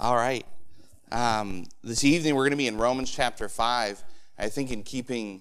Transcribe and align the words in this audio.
All 0.00 0.14
right. 0.14 0.46
Um, 1.10 1.64
this 1.82 2.04
evening 2.04 2.36
we're 2.36 2.44
going 2.44 2.52
to 2.52 2.56
be 2.56 2.68
in 2.68 2.76
Romans 2.76 3.10
chapter 3.10 3.48
5. 3.48 4.04
I 4.38 4.48
think, 4.48 4.70
in 4.70 4.84
keeping 4.84 5.40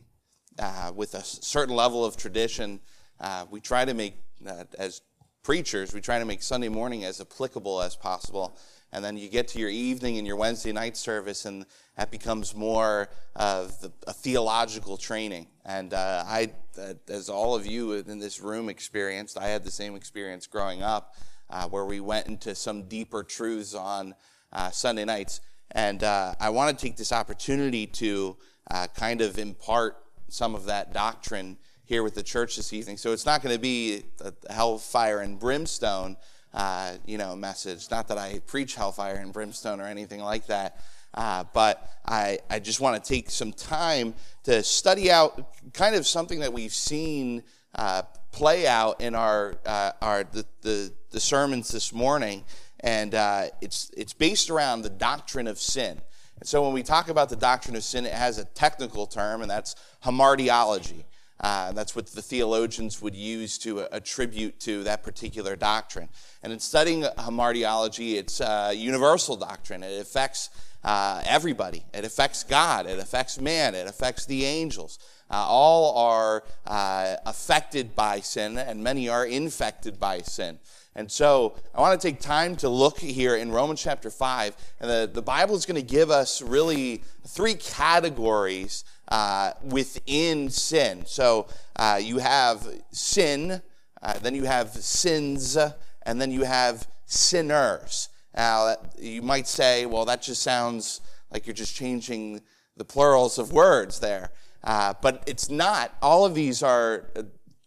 uh, 0.58 0.92
with 0.96 1.14
a 1.14 1.24
certain 1.24 1.76
level 1.76 2.04
of 2.04 2.18
tradition, 2.18 2.80
uh, 3.20 3.46
we 3.52 3.62
try 3.62 3.86
to 3.86 3.94
make, 3.94 4.16
uh, 4.48 4.64
as 4.80 5.02
preachers, 5.44 5.94
we 5.94 6.02
try 6.02 6.18
to 6.18 6.26
make 6.26 6.42
Sunday 6.42 6.70
morning 6.70 7.04
as 7.04 7.22
applicable 7.22 7.84
as 7.84 7.96
possible. 7.96 8.58
And 8.92 9.06
then 9.06 9.16
you 9.16 9.30
get 9.30 9.48
to 9.50 9.60
your 9.60 9.70
evening 9.70 10.18
and 10.18 10.26
your 10.26 10.38
Wednesday 10.38 10.72
night 10.72 10.98
service, 10.98 11.46
and 11.46 11.64
that 11.96 12.10
becomes 12.10 12.56
more 12.56 13.10
of 13.36 13.80
the, 13.82 13.92
a 14.08 14.14
theological 14.14 14.98
training. 14.98 15.50
And 15.66 15.94
uh, 15.94 16.24
I, 16.26 16.52
uh, 16.82 16.96
as 17.10 17.30
all 17.30 17.54
of 17.54 17.68
you 17.68 17.92
in 17.92 18.18
this 18.18 18.42
room 18.42 18.70
experienced, 18.70 19.38
I 19.38 19.50
had 19.50 19.64
the 19.64 19.70
same 19.70 19.96
experience 19.96 20.48
growing 20.48 20.82
up, 20.82 21.14
uh, 21.48 21.68
where 21.68 21.86
we 21.86 22.00
went 22.00 22.26
into 22.26 22.56
some 22.56 22.88
deeper 22.88 23.22
truths 23.22 23.76
on 23.76 24.16
uh, 24.58 24.72
Sunday 24.72 25.06
nights. 25.06 25.40
And 25.72 26.04
uh, 26.04 26.34
I 26.40 26.50
want 26.50 26.78
to 26.78 26.86
take 26.86 26.98
this 26.98 27.12
opportunity 27.12 27.86
to 27.88 28.36
uh, 28.72 28.88
kind 28.96 29.22
of 29.22 29.38
impart 29.38 29.98
some 30.30 30.56
of 30.56 30.66
that 30.66 30.94
doctrine 30.94 31.58
here 31.86 32.04
with 32.04 32.16
the 32.16 32.24
church 32.24 32.58
this 32.58 32.74
evening. 32.74 32.98
So 32.98 33.14
it's 33.14 33.26
not 33.26 33.42
going 33.42 33.56
to 33.56 33.62
be 33.62 34.04
a 34.20 34.34
hellfire 34.52 35.20
and 35.20 35.40
brimstone, 35.40 36.18
uh, 36.54 36.94
you 37.06 37.18
know, 37.18 37.36
message. 37.36 37.90
Not 37.92 38.08
that 38.10 38.18
I 38.18 38.40
preach 38.46 38.76
hellfire 38.76 39.16
and 39.16 39.32
brimstone 39.32 39.80
or 39.80 39.86
anything 39.86 40.22
like 40.22 40.48
that. 40.48 40.82
Uh, 41.14 41.44
but 41.54 41.90
I, 42.06 42.40
I 42.50 42.60
just 42.60 42.82
want 42.82 43.02
to 43.02 43.08
take 43.08 43.30
some 43.30 43.54
time 43.54 44.16
to 44.44 44.64
study 44.64 45.10
out 45.12 45.74
kind 45.74 45.96
of 45.96 46.06
something 46.06 46.40
that 46.40 46.52
we've 46.52 46.74
seen 46.74 47.44
uh, 47.76 48.02
play 48.32 48.68
out 48.68 49.02
in 49.02 49.16
our, 49.16 49.56
our 50.02 50.24
the, 50.24 50.46
the, 50.62 50.92
the 51.12 51.20
sermons 51.20 51.70
this 51.70 51.94
morning 51.94 52.44
and 52.82 53.16
uh, 53.16 53.46
it's, 53.62 53.92
it's 53.96 54.14
based 54.14 54.50
around 54.50 54.82
the 54.82 54.90
doctrine 54.90 55.48
of 55.48 55.60
sin. 55.60 56.02
And 56.40 56.48
so 56.48 56.64
when 56.64 56.74
we 56.74 56.84
talk 56.84 57.10
about 57.10 57.30
the 57.30 57.36
doctrine 57.36 57.76
of 57.76 57.84
sin, 57.84 58.06
it 58.06 58.14
has 58.14 58.38
a 58.38 58.46
technical 58.46 59.08
term, 59.08 59.42
and 59.42 59.50
that's 59.50 59.76
hamartiology. 60.04 61.04
Uh, 61.40 61.72
that's 61.72 61.96
what 61.96 62.08
the 62.08 62.22
theologians 62.22 63.02
would 63.02 63.16
use 63.16 63.58
to 63.60 63.82
attribute 63.92 64.60
to 64.60 64.84
that 64.84 65.04
particular 65.04 65.56
doctrine. 65.56 66.10
And 66.42 66.52
in 66.52 66.60
studying 66.60 67.04
hamartiology, 67.04 68.16
it's 68.16 68.40
a 68.40 68.74
universal 68.74 69.36
doctrine. 69.36 69.84
It 69.84 70.02
affects 70.02 70.50
uh, 70.84 71.22
everybody. 71.28 71.84
It 71.94 72.06
affects 72.06 72.44
God. 72.44 72.88
It 72.88 72.98
affects 72.98 73.40
man. 73.40 73.76
It 73.76 73.88
affects 73.88 74.26
the 74.26 74.46
angels. 74.46 74.98
Uh, 75.30 75.36
all 75.36 75.98
are 75.98 76.44
uh, 76.66 77.18
affected 77.26 77.96
by 77.96 78.22
sin, 78.22 78.58
and 78.58 78.84
many 78.84 79.10
are 79.10 79.26
infected 79.26 80.00
by 80.00 80.22
sin. 80.22 80.58
And 80.98 81.12
so 81.12 81.54
I 81.76 81.80
want 81.80 82.02
to 82.02 82.08
take 82.08 82.20
time 82.20 82.56
to 82.58 82.70
look 82.70 82.98
here 82.98 83.36
in 83.36 83.52
Romans 83.52 83.80
chapter 83.80 84.10
5. 84.10 84.58
And 84.82 84.90
the, 84.90 85.10
the 85.14 85.22
Bible 85.22 85.56
is 85.56 85.68
going 85.68 85.80
to 85.80 85.86
give 85.86 86.10
us 86.10 86.42
really 86.42 87.04
three 87.28 87.54
categories 87.54 88.84
uh, 89.10 89.52
within 89.62 90.50
sin. 90.50 91.04
So 91.06 91.50
uh, 91.76 92.00
you 92.02 92.18
have 92.18 92.68
sin, 92.90 93.62
uh, 94.02 94.18
then 94.24 94.34
you 94.34 94.46
have 94.46 94.70
sins, 94.70 95.56
and 96.02 96.20
then 96.20 96.32
you 96.32 96.42
have 96.46 96.88
sinners. 97.06 98.10
Now, 98.36 98.76
you 98.98 99.22
might 99.22 99.48
say, 99.48 99.86
well, 99.86 100.06
that 100.06 100.24
just 100.24 100.42
sounds 100.42 101.02
like 101.32 101.46
you're 101.46 101.54
just 101.54 101.76
changing 101.76 102.42
the 102.76 102.86
plurals 102.86 103.38
of 103.38 103.52
words 103.52 104.00
there. 104.00 104.32
Uh, 104.64 104.96
but 105.00 105.24
it's 105.28 105.48
not. 105.48 105.96
All 106.02 106.26
of 106.26 106.34
these 106.34 106.64
are 106.64 107.06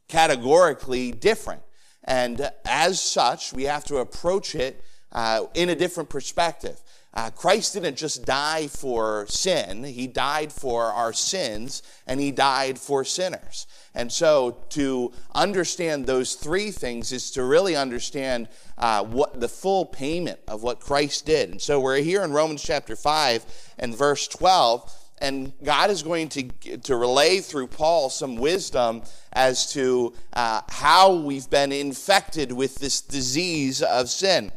categorically 0.08 1.12
different. 1.12 1.62
And 2.05 2.51
as 2.65 3.01
such, 3.01 3.53
we 3.53 3.65
have 3.65 3.84
to 3.84 3.98
approach 3.98 4.55
it 4.55 4.83
uh, 5.12 5.45
in 5.55 5.69
a 5.69 5.75
different 5.75 6.09
perspective. 6.09 6.81
Uh, 7.12 7.29
Christ 7.29 7.75
didn't 7.75 7.97
just 7.97 8.25
die 8.25 8.69
for 8.69 9.27
sin, 9.29 9.83
He 9.83 10.07
died 10.07 10.53
for 10.53 10.84
our 10.84 11.12
sins, 11.12 11.83
and 12.07 12.20
He 12.20 12.31
died 12.31 12.79
for 12.79 13.05
sinners. 13.05 13.67
And 13.97 14.12
so, 14.12 14.59
to 14.70 15.13
understand 15.35 16.07
those 16.07 16.35
three 16.36 16.70
things 16.70 17.11
is 17.11 17.33
to 17.33 17.42
really 17.42 17.74
understand 17.74 18.48
uh, 18.79 19.03
what 19.03 19.41
the 19.41 19.48
full 19.48 19.85
payment 19.85 20.39
of 20.47 20.63
what 20.63 20.79
Christ 20.79 21.27
did. 21.27 21.51
And 21.51 21.61
so, 21.61 21.80
we're 21.80 21.97
here 21.97 22.23
in 22.23 22.33
Romans 22.33 22.63
chapter 22.63 22.95
5 22.95 23.74
and 23.80 23.97
verse 23.97 24.29
12 24.29 24.99
and 25.20 25.53
God 25.63 25.91
is 25.91 26.03
going 26.03 26.29
to, 26.31 26.42
to 26.79 26.97
relay 26.97 27.41
through 27.41 27.69
Paul 27.69 28.11
some 28.11 28.36
wisdom 28.36 29.03
as 29.33 29.73
to 29.73 30.14
uh, 30.33 30.63
how 30.69 31.14
we've 31.14 31.48
been 31.51 31.73
infected 31.73 32.53
with 32.53 32.77
this 32.77 33.01
disease 33.01 33.83
of 33.83 34.09
sin. 34.09 34.51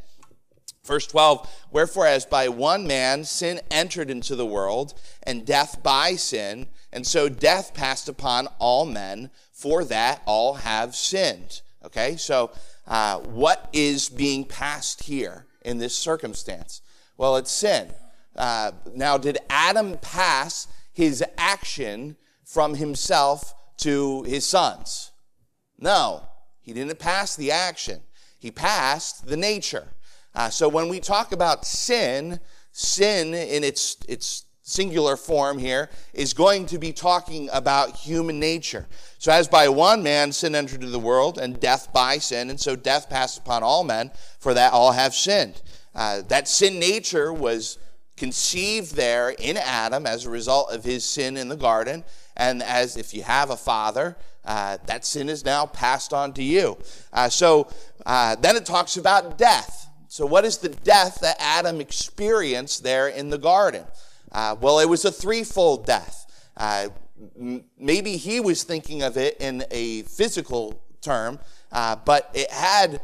Verse 0.86 1.08
12, 1.08 1.50
wherefore, 1.72 2.08
as 2.08 2.26
by 2.26 2.50
one 2.50 2.86
man 2.86 3.24
sin 3.24 3.62
entered 3.72 4.10
into 4.10 4.36
the 4.36 4.46
world, 4.46 4.94
and 5.24 5.46
death 5.46 5.82
by 5.82 6.16
sin, 6.16 6.68
and 6.92 7.08
so 7.08 7.30
death 7.30 7.74
passed 7.74 8.10
upon 8.10 8.48
all 8.60 8.86
men, 8.86 9.30
for 9.52 9.86
that 9.86 10.22
all 10.26 10.56
have 10.56 10.96
sinned. 10.96 11.62
Okay, 11.86 12.18
so 12.18 12.52
uh, 12.86 13.20
what 13.20 13.70
is 13.72 14.10
being 14.10 14.44
passed 14.44 15.04
here 15.04 15.46
in 15.64 15.78
this 15.78 15.96
circumstance? 15.96 16.82
Well, 17.18 17.38
it's 17.38 17.52
sin. 17.52 17.90
Uh, 18.36 18.72
now, 18.94 19.18
did 19.18 19.38
Adam 19.50 19.98
pass 20.02 20.68
his 20.92 21.24
action 21.38 22.16
from 22.46 22.76
himself 22.76 23.54
to 23.78 24.24
his 24.24 24.46
sons? 24.46 25.12
No, 25.78 26.24
he 26.62 26.74
didn't 26.74 27.00
pass 27.00 27.36
the 27.36 27.52
action. 27.52 28.02
He 28.40 28.52
passed 28.52 29.28
the 29.28 29.38
nature. 29.38 29.88
Uh, 30.36 30.50
so 30.50 30.68
when 30.68 30.90
we 30.90 31.00
talk 31.00 31.32
about 31.32 31.66
sin, 31.66 32.40
sin 32.72 33.34
in 33.34 33.64
its, 33.64 33.98
its 34.08 34.46
singular 34.64 35.18
form 35.18 35.60
here 35.60 35.90
is 36.14 36.34
going 36.34 36.66
to 36.66 36.80
be 36.80 36.92
talking 36.92 37.50
about 37.54 37.98
human 37.98 38.40
nature. 38.40 38.88
So, 39.20 39.32
as 39.32 39.48
by 39.48 39.70
one 39.70 40.02
man 40.02 40.32
sin 40.32 40.56
entered 40.56 40.82
into 40.82 40.88
the 40.88 41.00
world, 41.00 41.38
and 41.38 41.60
death 41.60 41.94
by 41.94 42.18
sin, 42.18 42.50
and 42.50 42.60
so 42.60 42.76
death 42.76 43.10
passed 43.10 43.38
upon 43.38 43.62
all 43.62 43.84
men, 43.84 44.12
for 44.40 44.54
that 44.54 44.74
all 44.74 44.94
have 44.94 45.14
sinned. 45.14 45.62
Uh, 45.94 46.22
that 46.30 46.48
sin 46.48 46.80
nature 46.80 47.32
was 47.32 47.78
conceived 48.18 48.96
there 48.96 49.30
in 49.32 49.58
Adam 49.58 50.06
as 50.06 50.26
a 50.26 50.30
result 50.30 50.72
of 50.72 50.84
his 50.84 51.04
sin 51.04 51.38
in 51.38 51.50
the 51.50 51.56
garden. 51.56 52.04
And 52.36 52.64
as 52.64 52.98
if 52.98 53.14
you 53.14 53.24
have 53.24 53.50
a 53.50 53.58
father, 53.58 54.18
uh, 54.46 54.78
that 54.86 55.06
sin 55.06 55.30
is 55.30 55.46
now 55.46 55.66
passed 55.66 56.14
on 56.14 56.34
to 56.34 56.44
you. 56.44 56.78
Uh, 57.12 57.30
so 57.30 57.68
uh, 58.06 58.36
then 58.36 58.56
it 58.56 58.66
talks 58.66 58.98
about 58.98 59.38
death. 59.38 59.88
So, 60.08 60.28
what 60.28 60.46
is 60.46 60.58
the 60.58 60.70
death 60.70 61.22
that 61.22 61.38
Adam 61.40 61.82
experienced 61.82 62.84
there 62.84 63.08
in 63.08 63.32
the 63.32 63.40
garden? 63.40 63.86
Uh, 64.32 64.56
well, 64.62 64.78
it 64.78 64.88
was 64.88 65.06
a 65.06 65.12
threefold 65.12 65.88
death. 65.88 66.50
Uh, 66.56 66.90
maybe 67.80 68.18
he 68.18 68.40
was 68.40 68.64
thinking 68.64 69.02
of 69.02 69.18
it 69.18 69.38
in 69.40 69.64
a 69.72 70.04
physical 70.04 70.80
term, 71.02 71.40
uh, 71.72 71.96
but 71.96 72.30
it 72.36 72.52
had 72.52 73.02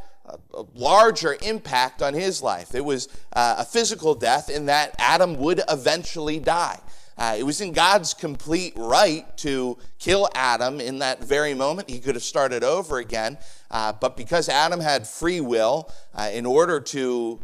a 0.54 0.64
larger 0.76 1.38
impact 1.42 2.02
on 2.02 2.14
his 2.14 2.42
life. 2.42 2.76
It 2.76 2.84
was 2.84 3.08
uh, 3.34 3.56
a 3.60 3.66
physical 3.66 4.16
death 4.16 4.50
in 4.50 4.66
that 4.68 4.96
Adam 4.98 5.38
would 5.38 5.62
eventually 5.70 6.40
die. 6.40 6.80
Uh, 7.18 7.36
it 7.38 7.44
was 7.44 7.60
in 7.60 7.74
God's 7.74 8.14
complete 8.14 8.74
right 8.78 9.26
to 9.38 9.78
kill 10.00 10.30
Adam 10.34 10.80
in 10.80 11.00
that 11.00 11.22
very 11.22 11.54
moment. 11.54 11.90
He 11.90 12.00
could 12.00 12.16
have 12.16 12.24
started 12.24 12.64
over 12.64 12.98
again. 12.98 13.38
Uh, 13.70 13.92
but 13.92 14.16
because 14.16 14.48
Adam 14.48 14.80
had 14.80 15.06
free 15.06 15.42
will, 15.42 15.92
uh, 16.16 16.30
in 16.32 16.46
order 16.46 16.80
to 16.80 17.42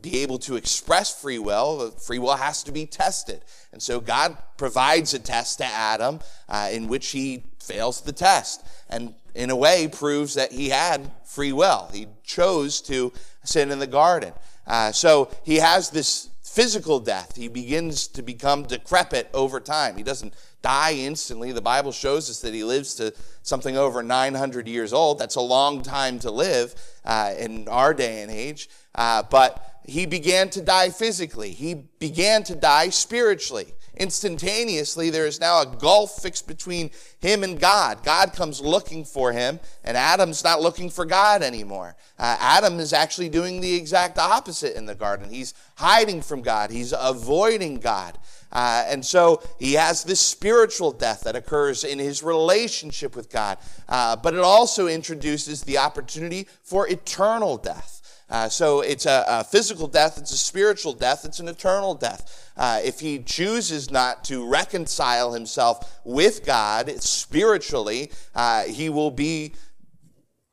be 0.00 0.22
able 0.22 0.38
to 0.38 0.56
express 0.56 1.20
free 1.20 1.38
will, 1.38 1.90
free 1.90 2.18
will 2.18 2.36
has 2.36 2.62
to 2.62 2.72
be 2.72 2.86
tested. 2.86 3.44
And 3.72 3.82
so 3.82 4.00
God 4.00 4.38
provides 4.56 5.12
a 5.12 5.18
test 5.18 5.58
to 5.58 5.66
Adam 5.66 6.20
uh, 6.48 6.70
in 6.72 6.88
which 6.88 7.08
he 7.10 7.44
fails 7.60 8.00
the 8.00 8.12
test. 8.12 8.64
And 8.88 9.14
in 9.38 9.50
a 9.50 9.56
way, 9.56 9.86
proves 9.86 10.34
that 10.34 10.50
he 10.50 10.68
had 10.68 11.12
free 11.24 11.52
will. 11.52 11.88
He 11.92 12.08
chose 12.24 12.80
to 12.82 13.12
sin 13.44 13.70
in 13.70 13.78
the 13.78 13.86
garden. 13.86 14.32
Uh, 14.66 14.90
so 14.90 15.30
he 15.44 15.56
has 15.56 15.90
this 15.90 16.28
physical 16.42 16.98
death. 16.98 17.36
He 17.36 17.46
begins 17.46 18.08
to 18.08 18.22
become 18.22 18.64
decrepit 18.64 19.30
over 19.32 19.60
time. 19.60 19.96
He 19.96 20.02
doesn't 20.02 20.34
die 20.60 20.94
instantly. 20.94 21.52
The 21.52 21.60
Bible 21.60 21.92
shows 21.92 22.28
us 22.28 22.40
that 22.40 22.52
he 22.52 22.64
lives 22.64 22.96
to 22.96 23.14
something 23.42 23.76
over 23.76 24.02
900 24.02 24.66
years 24.66 24.92
old. 24.92 25.20
That's 25.20 25.36
a 25.36 25.40
long 25.40 25.82
time 25.82 26.18
to 26.20 26.32
live 26.32 26.74
uh, 27.04 27.32
in 27.38 27.68
our 27.68 27.94
day 27.94 28.22
and 28.22 28.32
age. 28.32 28.68
Uh, 28.92 29.22
but 29.22 29.80
he 29.84 30.04
began 30.04 30.50
to 30.50 30.60
die 30.60 30.90
physically, 30.90 31.52
he 31.52 31.74
began 31.74 32.42
to 32.42 32.56
die 32.56 32.88
spiritually 32.88 33.72
instantaneously, 33.98 35.10
there 35.10 35.26
is 35.26 35.40
now 35.40 35.62
a 35.62 35.66
gulf 35.66 36.22
fixed 36.22 36.46
between 36.46 36.90
him 37.20 37.42
and 37.44 37.58
God. 37.58 38.02
God 38.04 38.32
comes 38.32 38.60
looking 38.60 39.04
for 39.04 39.32
him, 39.32 39.60
and 39.84 39.96
Adam's 39.96 40.44
not 40.44 40.60
looking 40.60 40.90
for 40.90 41.04
God 41.04 41.42
anymore. 41.42 41.96
Uh, 42.18 42.36
Adam 42.40 42.80
is 42.80 42.92
actually 42.92 43.28
doing 43.28 43.60
the 43.60 43.74
exact 43.74 44.18
opposite 44.18 44.76
in 44.76 44.86
the 44.86 44.94
garden. 44.94 45.30
He's 45.30 45.54
hiding 45.76 46.22
from 46.22 46.42
God, 46.42 46.70
he's 46.70 46.94
avoiding 46.96 47.78
God. 47.78 48.18
Uh, 48.50 48.84
and 48.86 49.04
so 49.04 49.42
he 49.58 49.74
has 49.74 50.04
this 50.04 50.20
spiritual 50.20 50.90
death 50.90 51.22
that 51.24 51.36
occurs 51.36 51.84
in 51.84 51.98
his 51.98 52.22
relationship 52.22 53.14
with 53.14 53.30
God. 53.30 53.58
Uh, 53.88 54.16
but 54.16 54.34
it 54.34 54.40
also 54.40 54.86
introduces 54.86 55.62
the 55.62 55.78
opportunity 55.78 56.48
for 56.62 56.88
eternal 56.88 57.58
death. 57.58 57.97
Uh, 58.30 58.48
so 58.48 58.80
it's 58.80 59.06
a, 59.06 59.24
a, 59.26 59.44
physical 59.44 59.88
death, 59.88 60.18
it's 60.18 60.32
a 60.32 60.36
spiritual 60.36 60.92
death, 60.92 61.24
it's 61.24 61.40
an 61.40 61.48
eternal 61.48 61.94
death. 61.94 62.52
Uh, 62.56 62.80
if 62.84 63.00
he 63.00 63.20
chooses 63.20 63.90
not 63.90 64.22
to 64.24 64.46
reconcile 64.46 65.32
himself 65.32 66.00
with 66.04 66.44
God 66.44 66.90
spiritually, 67.02 68.12
uh, 68.34 68.64
he 68.64 68.90
will 68.90 69.10
be 69.10 69.54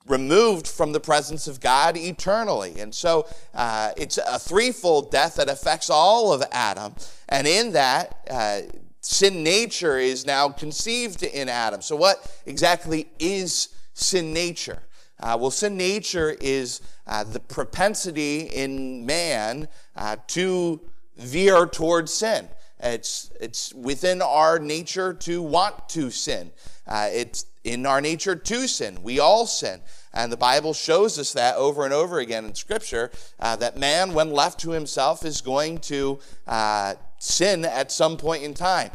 removed 0.07 0.67
from 0.67 0.93
the 0.93 0.99
presence 0.99 1.47
of 1.47 1.59
God 1.59 1.97
eternally. 1.97 2.79
And 2.79 2.93
so 2.93 3.27
uh, 3.53 3.91
it's 3.97 4.17
a 4.17 4.39
threefold 4.39 5.11
death 5.11 5.35
that 5.35 5.49
affects 5.49 5.89
all 5.89 6.31
of 6.31 6.43
Adam. 6.51 6.95
And 7.27 7.47
in 7.47 7.73
that, 7.73 8.19
uh, 8.29 8.61
sin 9.01 9.43
nature 9.43 9.97
is 9.97 10.25
now 10.25 10.49
conceived 10.49 11.23
in 11.23 11.49
Adam. 11.49 11.81
So, 11.81 11.95
what 11.95 12.25
exactly 12.45 13.07
is 13.19 13.69
sin 13.93 14.33
nature? 14.33 14.81
Uh, 15.19 15.37
well, 15.39 15.51
sin 15.51 15.77
nature 15.77 16.35
is 16.41 16.81
uh, 17.07 17.23
the 17.23 17.39
propensity 17.39 18.41
in 18.41 19.05
man 19.05 19.67
uh, 19.95 20.17
to 20.27 20.81
veer 21.17 21.65
towards 21.65 22.13
sin. 22.13 22.49
It's, 22.81 23.31
it's 23.39 23.73
within 23.73 24.21
our 24.21 24.59
nature 24.59 25.13
to 25.13 25.41
want 25.41 25.87
to 25.89 26.11
sin. 26.11 26.51
Uh, 26.85 27.09
it's 27.11 27.45
in 27.63 27.85
our 27.85 28.01
nature 28.01 28.35
to 28.35 28.67
sin. 28.67 28.99
We 29.01 29.19
all 29.19 29.47
sin. 29.47 29.79
And 30.13 30.31
the 30.31 30.37
Bible 30.37 30.73
shows 30.73 31.17
us 31.17 31.33
that 31.33 31.55
over 31.55 31.85
and 31.85 31.93
over 31.93 32.19
again 32.19 32.45
in 32.45 32.53
Scripture 32.53 33.11
uh, 33.39 33.55
that 33.55 33.77
man, 33.77 34.13
when 34.13 34.31
left 34.31 34.59
to 34.61 34.71
himself, 34.71 35.25
is 35.25 35.41
going 35.41 35.79
to 35.79 36.19
uh, 36.47 36.95
sin 37.17 37.65
at 37.65 37.91
some 37.91 38.17
point 38.17 38.43
in 38.43 38.53
time. 38.53 38.91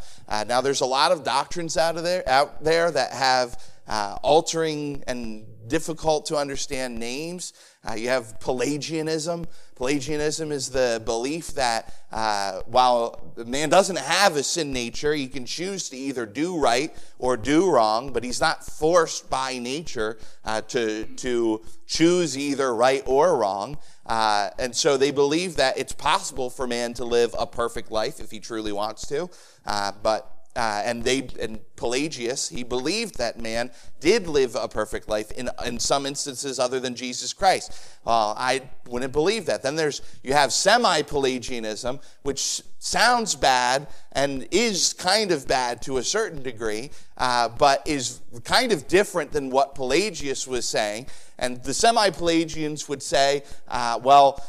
Now, 0.47 0.61
there's 0.61 0.83
a 0.83 0.87
lot 0.87 1.11
of 1.11 1.25
doctrines 1.25 1.77
out, 1.77 1.97
of 1.97 2.05
there, 2.05 2.23
out 2.29 2.63
there 2.63 2.91
that 2.91 3.13
have 3.13 3.59
uh, 3.91 4.17
altering 4.23 5.03
and 5.09 5.45
difficult 5.67 6.27
to 6.27 6.37
understand 6.37 6.99
names. 6.99 7.53
Uh, 7.89 7.95
you 7.95 8.09
have 8.09 8.39
Pelagianism. 8.41 9.47
Pelagianism 9.75 10.53
is 10.53 10.71
the 10.71 11.03
belief 11.05 11.49
that 11.55 11.93
uh, 12.13 12.61
while 12.67 13.33
man 13.37 13.69
doesn't 13.69 13.99
have 13.99 14.37
a 14.37 14.43
sin 14.43 14.73
nature, 14.73 15.13
he 15.13 15.27
can 15.27 15.45
choose 15.45 15.89
to 15.89 15.97
either 15.97 16.25
do 16.25 16.59
right 16.59 16.95
or 17.19 17.37
do 17.37 17.71
wrong, 17.71 18.13
but 18.13 18.23
he's 18.23 18.41
not 18.41 18.65
forced 18.65 19.29
by 19.29 19.59
nature 19.59 20.19
uh, 20.45 20.61
to, 20.63 21.05
to 21.17 21.61
choose 21.87 22.39
either 22.39 22.75
right 22.75 23.03
or 23.07 23.39
wrong. 23.39 23.77
Uh, 24.07 24.51
and 24.59 24.75
so 24.75 24.97
they 24.97 25.11
believe 25.11 25.57
that 25.57 25.79
it's 25.79 25.93
possible 25.93 26.49
for 26.49 26.67
man 26.67 26.95
to 26.95 27.05
live 27.05 27.35
a 27.39 27.47
perfect 27.47 27.91
life 27.91 28.21
if 28.21 28.31
he 28.31 28.39
truly 28.39 28.73
wants 28.73 29.07
to, 29.09 29.29
uh, 29.67 29.93
but 30.03 30.40
uh, 30.61 30.83
and 30.85 31.03
they 31.03 31.27
and 31.41 31.59
Pelagius, 31.77 32.51
he 32.51 32.63
believed 32.63 33.17
that 33.17 33.41
man 33.41 33.71
did 33.99 34.27
live 34.27 34.55
a 34.55 34.69
perfect 34.69 35.09
life 35.09 35.31
in, 35.31 35.49
in 35.65 35.79
some 35.79 36.05
instances 36.05 36.59
other 36.59 36.79
than 36.79 36.95
Jesus 36.95 37.33
Christ. 37.33 37.73
Uh, 38.07 38.35
I 38.37 38.69
wouldn't 38.87 39.15
believe 39.15 39.47
that. 39.47 39.63
Then 39.63 39.75
there's 39.75 40.03
you 40.23 40.35
have 40.35 40.53
semi-Pelagianism, 40.53 42.01
which 42.25 42.61
sounds 42.79 43.35
bad 43.35 43.87
and 44.13 44.47
is 44.51 44.93
kind 44.93 45.33
of 45.33 45.49
bad 45.49 45.81
to 45.83 45.97
a 45.97 46.03
certain 46.03 46.43
degree, 46.43 46.91
uh, 47.17 47.49
but 47.49 47.83
is 47.87 48.21
kind 48.45 48.71
of 48.71 48.87
different 48.87 49.33
than 49.33 49.49
what 49.49 49.75
Pelagius 49.75 50.47
was 50.47 50.69
saying. 50.69 51.07
And 51.39 51.65
the 51.65 51.73
semi-Pelagians 51.73 52.87
would 52.87 53.03
say, 53.03 53.45
uh, 53.67 53.99
well 54.03 54.45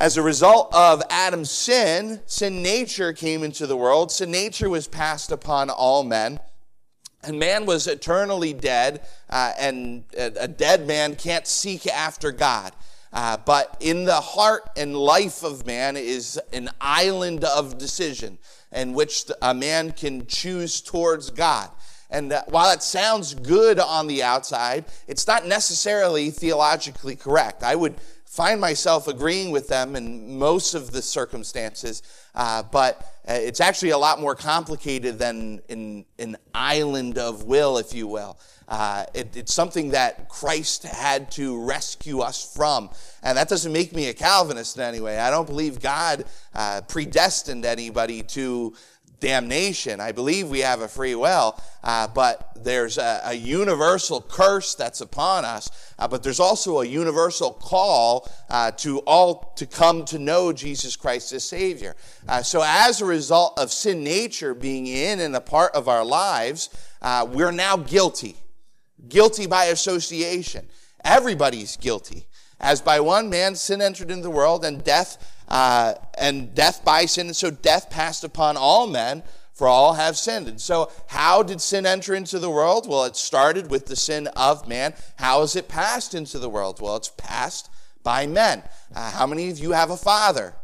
as 0.00 0.16
a 0.16 0.22
result 0.22 0.74
of 0.74 1.02
Adam's 1.10 1.50
sin, 1.50 2.22
sin 2.24 2.62
nature 2.62 3.12
came 3.12 3.44
into 3.44 3.66
the 3.66 3.76
world. 3.76 4.10
Sin 4.10 4.30
nature 4.30 4.70
was 4.70 4.88
passed 4.88 5.30
upon 5.30 5.68
all 5.68 6.02
men. 6.02 6.40
And 7.22 7.38
man 7.38 7.66
was 7.66 7.86
eternally 7.86 8.54
dead, 8.54 9.06
uh, 9.28 9.52
and 9.60 10.04
a 10.16 10.48
dead 10.48 10.86
man 10.86 11.16
can't 11.16 11.46
seek 11.46 11.86
after 11.86 12.32
God. 12.32 12.72
Uh, 13.12 13.36
but 13.44 13.76
in 13.80 14.06
the 14.06 14.22
heart 14.22 14.70
and 14.74 14.96
life 14.96 15.42
of 15.42 15.66
man 15.66 15.98
is 15.98 16.40
an 16.54 16.70
island 16.80 17.44
of 17.44 17.76
decision 17.76 18.38
in 18.72 18.94
which 18.94 19.30
a 19.42 19.52
man 19.52 19.92
can 19.92 20.26
choose 20.26 20.80
towards 20.80 21.28
God. 21.28 21.68
And 22.08 22.32
uh, 22.32 22.42
while 22.48 22.72
it 22.72 22.82
sounds 22.82 23.34
good 23.34 23.78
on 23.78 24.06
the 24.06 24.22
outside, 24.22 24.86
it's 25.06 25.26
not 25.26 25.46
necessarily 25.46 26.30
theologically 26.30 27.16
correct. 27.16 27.62
I 27.62 27.74
would 27.74 27.96
find 28.30 28.60
myself 28.60 29.08
agreeing 29.08 29.50
with 29.50 29.66
them 29.66 29.96
in 29.96 30.38
most 30.38 30.74
of 30.74 30.92
the 30.92 31.02
circumstances, 31.02 32.04
uh, 32.36 32.62
but 32.62 33.20
uh, 33.28 33.32
it's 33.32 33.60
actually 33.60 33.90
a 33.90 33.98
lot 33.98 34.20
more 34.20 34.36
complicated 34.36 35.18
than 35.18 35.60
in 35.68 36.04
an 36.20 36.36
island 36.54 37.18
of 37.18 37.42
will, 37.42 37.76
if 37.76 37.92
you 37.92 38.06
will. 38.06 38.38
Uh, 38.68 39.04
it, 39.14 39.36
it's 39.36 39.52
something 39.52 39.90
that 39.90 40.28
Christ 40.28 40.84
had 40.84 41.28
to 41.32 41.60
rescue 41.60 42.20
us 42.20 42.54
from. 42.54 42.90
And 43.24 43.36
that 43.36 43.48
doesn't 43.48 43.72
make 43.72 43.92
me 43.92 44.08
a 44.08 44.14
Calvinist 44.14 44.76
in 44.76 44.84
any 44.84 45.00
way. 45.00 45.18
I 45.18 45.28
don't 45.28 45.46
believe 45.46 45.80
God 45.80 46.24
uh, 46.54 46.82
predestined 46.86 47.64
anybody 47.64 48.22
to 48.22 48.74
damnation. 49.20 50.00
I 50.00 50.12
believe 50.12 50.48
we 50.48 50.60
have 50.60 50.80
a 50.80 50.88
free 50.88 51.14
will, 51.14 51.60
uh, 51.84 52.08
but 52.08 52.52
there's 52.56 52.98
a, 52.98 53.20
a, 53.24 53.34
universal 53.34 54.20
curse 54.20 54.74
that's 54.74 55.00
upon 55.00 55.44
us. 55.44 55.70
Uh, 55.98 56.08
but 56.08 56.22
there's 56.22 56.40
also 56.40 56.80
a 56.80 56.84
universal 56.84 57.52
call 57.52 58.28
uh, 58.48 58.70
to 58.72 58.98
all 59.00 59.52
to 59.56 59.66
come 59.66 60.04
to 60.06 60.18
know 60.18 60.52
Jesus 60.52 60.96
Christ 60.96 61.32
as 61.32 61.44
Savior. 61.44 61.94
Uh, 62.28 62.42
so, 62.42 62.62
as 62.64 63.00
a 63.00 63.04
result 63.04 63.58
of 63.58 63.70
sin 63.70 64.02
nature 64.02 64.54
being 64.54 64.86
in 64.86 65.20
and 65.20 65.36
a 65.36 65.40
part 65.40 65.72
of 65.74 65.88
our 65.88 66.04
lives, 66.04 66.70
uh, 67.02 67.26
we're 67.30 67.52
now 67.52 67.76
guilty, 67.76 68.36
guilty 69.08 69.46
by 69.46 69.66
association. 69.66 70.68
Everybody's 71.04 71.76
guilty. 71.76 72.26
As 72.60 72.82
by 72.82 73.00
one 73.00 73.30
man 73.30 73.54
sin 73.54 73.80
entered 73.80 74.10
into 74.10 74.22
the 74.22 74.30
world, 74.30 74.66
and 74.66 74.84
death 74.84 75.39
uh, 75.50 75.94
and 76.16 76.54
death 76.54 76.84
by 76.84 77.06
sin. 77.06 77.26
And 77.26 77.36
so 77.36 77.50
death 77.50 77.90
passed 77.90 78.24
upon 78.24 78.56
all 78.56 78.86
men, 78.86 79.22
for 79.52 79.68
all 79.68 79.94
have 79.94 80.16
sinned. 80.16 80.48
And 80.48 80.60
so, 80.60 80.90
how 81.08 81.42
did 81.42 81.60
sin 81.60 81.84
enter 81.84 82.14
into 82.14 82.38
the 82.38 82.48
world? 82.48 82.88
Well, 82.88 83.04
it 83.04 83.14
started 83.14 83.70
with 83.70 83.86
the 83.86 83.96
sin 83.96 84.26
of 84.28 84.66
man. 84.66 84.94
How 85.16 85.40
has 85.40 85.54
it 85.54 85.68
passed 85.68 86.14
into 86.14 86.38
the 86.38 86.48
world? 86.48 86.80
Well, 86.80 86.96
it's 86.96 87.12
passed 87.18 87.68
by 88.02 88.26
men. 88.26 88.62
Uh, 88.94 89.10
how 89.10 89.26
many 89.26 89.50
of 89.50 89.58
you 89.58 89.72
have 89.72 89.90
a 89.90 89.98
father? 89.98 90.54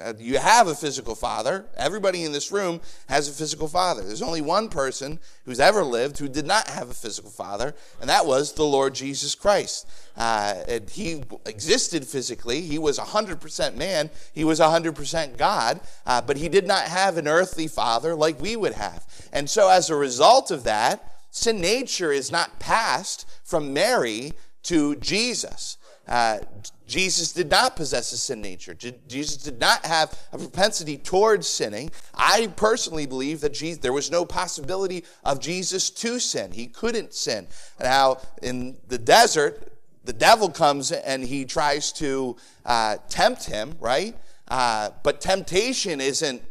Uh, 0.00 0.14
you 0.18 0.38
have 0.38 0.68
a 0.68 0.74
physical 0.74 1.14
father. 1.14 1.66
Everybody 1.76 2.24
in 2.24 2.32
this 2.32 2.50
room 2.50 2.80
has 3.08 3.28
a 3.28 3.32
physical 3.32 3.68
father. 3.68 4.02
There's 4.02 4.22
only 4.22 4.40
one 4.40 4.70
person 4.70 5.18
who's 5.44 5.60
ever 5.60 5.84
lived 5.84 6.18
who 6.18 6.28
did 6.28 6.46
not 6.46 6.68
have 6.68 6.88
a 6.88 6.94
physical 6.94 7.30
father, 7.30 7.74
and 8.00 8.08
that 8.08 8.24
was 8.24 8.54
the 8.54 8.64
Lord 8.64 8.94
Jesus 8.94 9.34
Christ. 9.34 9.86
Uh, 10.16 10.54
he 10.90 11.22
existed 11.44 12.06
physically. 12.06 12.62
He 12.62 12.78
was 12.78 12.98
100% 12.98 13.76
man. 13.76 14.08
He 14.32 14.44
was 14.44 14.60
100% 14.60 15.36
God, 15.36 15.80
uh, 16.06 16.22
but 16.22 16.38
he 16.38 16.48
did 16.48 16.66
not 16.66 16.84
have 16.84 17.18
an 17.18 17.28
earthly 17.28 17.68
father 17.68 18.14
like 18.14 18.40
we 18.40 18.56
would 18.56 18.74
have. 18.74 19.06
And 19.30 19.48
so, 19.48 19.68
as 19.68 19.90
a 19.90 19.96
result 19.96 20.50
of 20.50 20.64
that, 20.64 21.12
sin 21.30 21.60
nature 21.60 22.12
is 22.12 22.32
not 22.32 22.58
passed 22.58 23.28
from 23.44 23.74
Mary 23.74 24.32
to 24.64 24.96
Jesus. 24.96 25.76
Uh, 26.06 26.38
Jesus 26.86 27.32
did 27.32 27.50
not 27.50 27.76
possess 27.76 28.12
a 28.12 28.18
sin 28.18 28.40
nature. 28.40 28.74
Jesus 28.74 29.36
did 29.36 29.58
not 29.58 29.84
have 29.86 30.18
a 30.32 30.38
propensity 30.38 30.98
towards 30.98 31.46
sinning. 31.46 31.90
I 32.14 32.48
personally 32.56 33.06
believe 33.06 33.40
that 33.40 33.54
Jesus, 33.54 33.78
there 33.78 33.92
was 33.92 34.10
no 34.10 34.24
possibility 34.24 35.04
of 35.24 35.40
Jesus 35.40 35.88
to 35.90 36.18
sin. 36.18 36.52
He 36.52 36.66
couldn't 36.66 37.14
sin. 37.14 37.46
Now, 37.80 38.18
in 38.42 38.76
the 38.88 38.98
desert, 38.98 39.72
the 40.04 40.12
devil 40.12 40.50
comes 40.50 40.92
and 40.92 41.22
he 41.22 41.44
tries 41.44 41.92
to 41.92 42.36
uh, 42.66 42.96
tempt 43.08 43.44
him, 43.44 43.76
right? 43.80 44.16
Uh, 44.48 44.90
but 45.02 45.20
temptation 45.20 46.00
isn't 46.00 46.42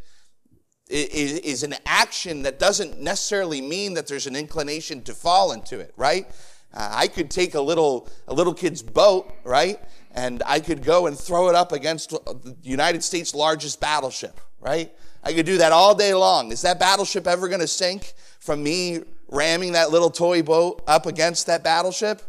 is, 0.91 1.39
is 1.39 1.63
an 1.63 1.75
action 1.85 2.43
that 2.43 2.59
doesn't 2.59 2.99
necessarily 2.99 3.61
mean 3.61 3.93
that 3.93 4.07
there's 4.07 4.27
an 4.27 4.35
inclination 4.35 5.01
to 5.03 5.13
fall 5.13 5.53
into 5.53 5.79
it, 5.79 5.93
right? 5.95 6.27
Uh, 6.73 6.89
I 6.91 7.07
could 7.07 7.29
take 7.29 7.55
a 7.55 7.61
little 7.61 8.09
a 8.27 8.33
little 8.33 8.53
kid's 8.53 8.81
boat, 8.81 9.33
right? 9.43 9.79
and 10.13 10.43
I 10.45 10.59
could 10.59 10.83
go 10.83 11.07
and 11.07 11.17
throw 11.17 11.49
it 11.49 11.55
up 11.55 11.71
against 11.71 12.09
the 12.09 12.55
United 12.63 13.03
States' 13.03 13.33
largest 13.33 13.79
battleship, 13.79 14.39
right? 14.59 14.91
I 15.23 15.33
could 15.33 15.45
do 15.45 15.57
that 15.59 15.71
all 15.71 15.95
day 15.95 16.13
long. 16.13 16.51
Is 16.51 16.61
that 16.63 16.79
battleship 16.79 17.27
ever 17.27 17.47
going 17.47 17.61
to 17.61 17.67
sink 17.67 18.13
from 18.39 18.63
me 18.63 19.01
ramming 19.29 19.73
that 19.73 19.91
little 19.91 20.09
toy 20.09 20.41
boat 20.41 20.81
up 20.87 21.05
against 21.05 21.47
that 21.47 21.63
battleship? 21.63 22.21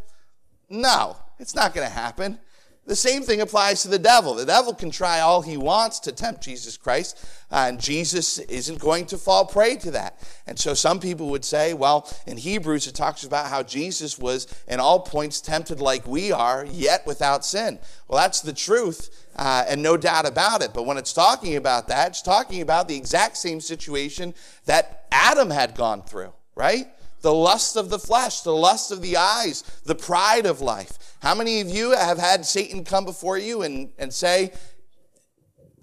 No, 0.68 1.16
it's 1.38 1.54
not 1.54 1.75
going 1.75 1.87
to 1.87 1.92
happen. 1.92 2.38
The 2.85 2.97
same 2.97 3.23
thing 3.23 3.41
applies 3.41 3.83
to 3.83 3.89
the 3.89 3.99
devil. 3.99 4.35
The 4.35 4.45
devil 4.45 4.75
can 4.75 4.91
try 4.91 5.21
all 5.21 5.41
he 5.41 5.57
wants 5.57 6.01
to 6.01 6.11
tempt 6.11 6.43
Jesus 6.43 6.77
Christ, 6.77 7.25
uh, 7.51 7.67
and 7.69 7.81
Jesus 7.81 8.39
isn't 8.39 8.81
going 8.81 9.07
to 9.07 9.19
fall 9.19 9.47
prey 9.47 9.77
to 9.77 9.93
that. 9.93 10.19
And 10.49 10.59
so 10.59 10.75
some 10.75 10.99
people 10.99 11.29
would 11.29 11.45
say, 11.45 11.75
well, 11.75 12.12
in 12.27 12.37
Hebrews 12.37 12.89
it 12.89 12.97
talks 12.97 13.23
about 13.23 13.47
how 13.47 13.62
Jesus 13.62 14.19
was 14.19 14.53
in 14.67 14.81
all 14.81 14.99
points 14.99 15.41
tempted 15.41 15.81
like 15.81 16.09
we 16.09 16.33
are, 16.33 16.67
yet 16.69 17.07
without 17.07 17.45
sin. 17.45 17.79
Well, 18.09 18.21
that's 18.21 18.41
the 18.41 18.53
truth, 18.53 19.29
uh, 19.37 19.65
and 19.69 19.81
no 19.81 19.97
doubt 19.97 20.27
about 20.27 20.61
it. 20.61 20.75
But 20.75 20.85
when 20.85 20.99
it's 20.99 21.12
talking 21.12 21.55
about 21.55 21.87
that, 21.87 22.09
it's 22.09 22.23
talking 22.23 22.62
about 22.62 22.89
the 22.89 22.97
exact 22.97 23.37
same 23.37 23.61
situation 23.61 24.35
that 24.67 25.07
Adam 25.12 25.51
had 25.51 25.77
gone 25.77 26.03
through, 26.03 26.33
right? 26.57 26.89
The 27.23 27.33
lust 27.33 27.76
of 27.76 27.88
the 27.88 27.99
flesh, 27.99 28.41
the 28.43 28.55
lust 28.55 28.91
of 28.93 29.00
the 29.00 29.17
eyes, 29.17 29.62
the 29.85 29.95
pride 29.95 30.45
of 30.45 30.61
life. 30.61 31.17
How 31.23 31.35
many 31.35 31.61
of 31.61 31.69
you 31.69 31.93
have 31.93 32.19
had 32.19 32.45
Satan 32.45 32.85
come 32.85 33.05
before 33.05 33.38
you 33.38 33.62
and, 33.62 33.91
and 33.99 34.12
say, 34.12 34.52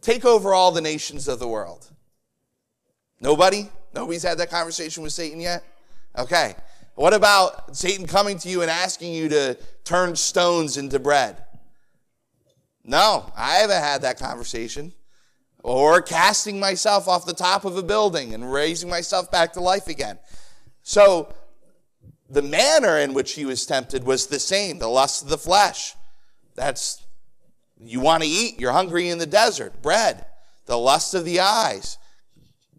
Take 0.01 0.23
over 0.23 0.53
all 0.53 0.71
the 0.71 0.81
nations 0.81 1.27
of 1.27 1.39
the 1.39 1.47
world? 1.47 1.89
Nobody? 3.19 3.69
Nobody's 3.93 4.23
had 4.23 4.37
that 4.37 4.49
conversation 4.49 5.03
with 5.03 5.11
Satan 5.11 5.39
yet? 5.39 5.63
Okay. 6.17 6.55
What 6.95 7.13
about 7.13 7.75
Satan 7.75 8.05
coming 8.07 8.37
to 8.39 8.49
you 8.49 8.61
and 8.61 8.69
asking 8.69 9.13
you 9.13 9.29
to 9.29 9.57
turn 9.83 10.15
stones 10.15 10.77
into 10.77 10.99
bread? 10.99 11.43
No, 12.83 13.31
I 13.35 13.55
haven't 13.55 13.81
had 13.81 14.01
that 14.01 14.19
conversation. 14.19 14.93
Or 15.63 16.01
casting 16.01 16.59
myself 16.59 17.07
off 17.07 17.25
the 17.25 17.33
top 17.33 17.65
of 17.65 17.77
a 17.77 17.83
building 17.83 18.33
and 18.33 18.51
raising 18.51 18.89
myself 18.89 19.29
back 19.29 19.53
to 19.53 19.59
life 19.59 19.87
again. 19.87 20.17
So, 20.89 21.31
the 22.31 22.41
manner 22.41 22.97
in 22.97 23.13
which 23.13 23.33
he 23.33 23.45
was 23.45 23.63
tempted 23.63 24.05
was 24.05 24.25
the 24.25 24.39
same 24.39 24.79
the 24.79 24.87
lust 24.87 25.21
of 25.21 25.29
the 25.29 25.37
flesh. 25.37 25.93
That's, 26.55 27.05
you 27.79 27.99
want 27.99 28.23
to 28.23 28.27
eat, 28.27 28.59
you're 28.59 28.71
hungry 28.71 29.09
in 29.09 29.19
the 29.19 29.27
desert, 29.27 29.83
bread. 29.83 30.25
The 30.65 30.79
lust 30.79 31.13
of 31.13 31.25
the 31.25 31.41
eyes. 31.41 31.99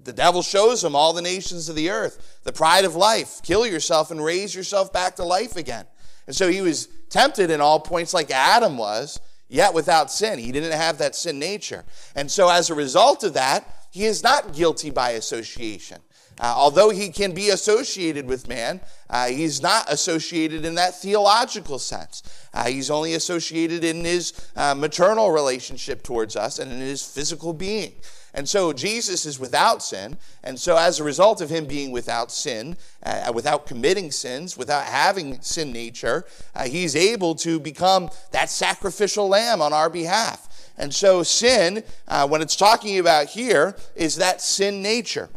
The 0.02 0.12
devil 0.12 0.43
shows 0.43 0.83
him 0.83 0.97
all 0.97 1.12
the 1.12 1.23
nations 1.23 1.69
of 1.69 1.76
the 1.76 1.90
earth. 1.90 2.40
The 2.43 2.52
pride 2.52 2.85
of 2.85 2.97
life. 2.97 3.43
Kill 3.45 3.64
yourself 3.64 4.11
and 4.11 4.25
raise 4.25 4.57
yourself 4.57 4.93
back 4.93 5.14
to 5.14 5.25
life 5.25 5.55
again. 5.55 5.87
And 6.26 6.35
so 6.35 6.49
he 6.49 6.62
was 6.62 6.88
tempted 7.11 7.49
in 7.49 7.61
all 7.61 7.79
points 7.79 8.12
like 8.12 8.33
Adam 8.33 8.76
was, 8.76 9.21
yet 9.49 9.73
without 9.73 10.11
sin. 10.11 10.40
He 10.40 10.50
didn't 10.50 10.73
have 10.73 10.99
that 10.99 11.14
sin 11.14 11.38
nature. 11.38 11.85
And 12.17 12.29
so 12.29 12.49
as 12.49 12.71
a 12.71 12.75
result 12.75 13.23
of 13.23 13.35
that, 13.35 13.73
he 13.93 14.05
is 14.05 14.25
not 14.25 14.52
guilty 14.52 14.90
by 14.90 15.11
association. 15.11 16.00
Uh, 16.40 16.54
although 16.56 16.88
he 16.88 17.11
can 17.11 17.32
be 17.32 17.50
associated 17.50 18.26
with 18.26 18.49
man, 18.49 18.80
uh, 19.11 19.26
he's 19.26 19.61
not 19.61 19.85
associated 19.92 20.64
in 20.64 20.75
that 20.75 20.94
theological 20.94 21.78
sense. 21.78 22.23
Uh, 22.54 22.64
he's 22.64 22.90
only 22.90 23.12
associated 23.12 23.85
in 23.85 24.04
his 24.04 24.32
uh, 24.56 24.75
maternal 24.75 25.30
relationship 25.30 26.02
towards 26.02 26.37
us 26.37 26.59
and 26.59 26.73
in 26.73 26.80
his 26.80 27.02
physical 27.02 27.52
being. 27.52 27.92
And 28.32 28.49
so 28.49 28.73
Jesus 28.73 29.26
is 29.26 29.38
without 29.38 29.82
sin. 29.82 30.16
And 30.42 30.59
so, 30.59 30.76
as 30.76 31.00
a 31.00 31.04
result 31.04 31.40
of 31.40 31.50
him 31.50 31.66
being 31.66 31.90
without 31.90 32.30
sin, 32.30 32.76
uh, 33.02 33.32
without 33.35 33.66
committing 33.66 34.11
sins, 34.11 34.56
without 34.56 34.85
having 34.85 35.40
sin 35.42 35.73
nature, 35.73 36.25
uh, 36.54 36.64
he's 36.64 36.94
able 36.94 37.35
to 37.37 37.59
become 37.59 38.09
that 38.30 38.49
sacrificial 38.49 39.28
lamb 39.28 39.61
on 39.61 39.73
our 39.73 39.90
behalf. 39.90 40.47
And 40.78 40.94
so, 40.94 41.23
sin, 41.23 41.82
uh, 42.09 42.26
when 42.28 42.40
it's 42.40 42.56
talking 42.56 42.99
about 42.99 43.26
here, 43.26 43.76
is 43.97 44.16
that 44.16 44.40
sin 44.40 44.80
nature. 44.80 45.28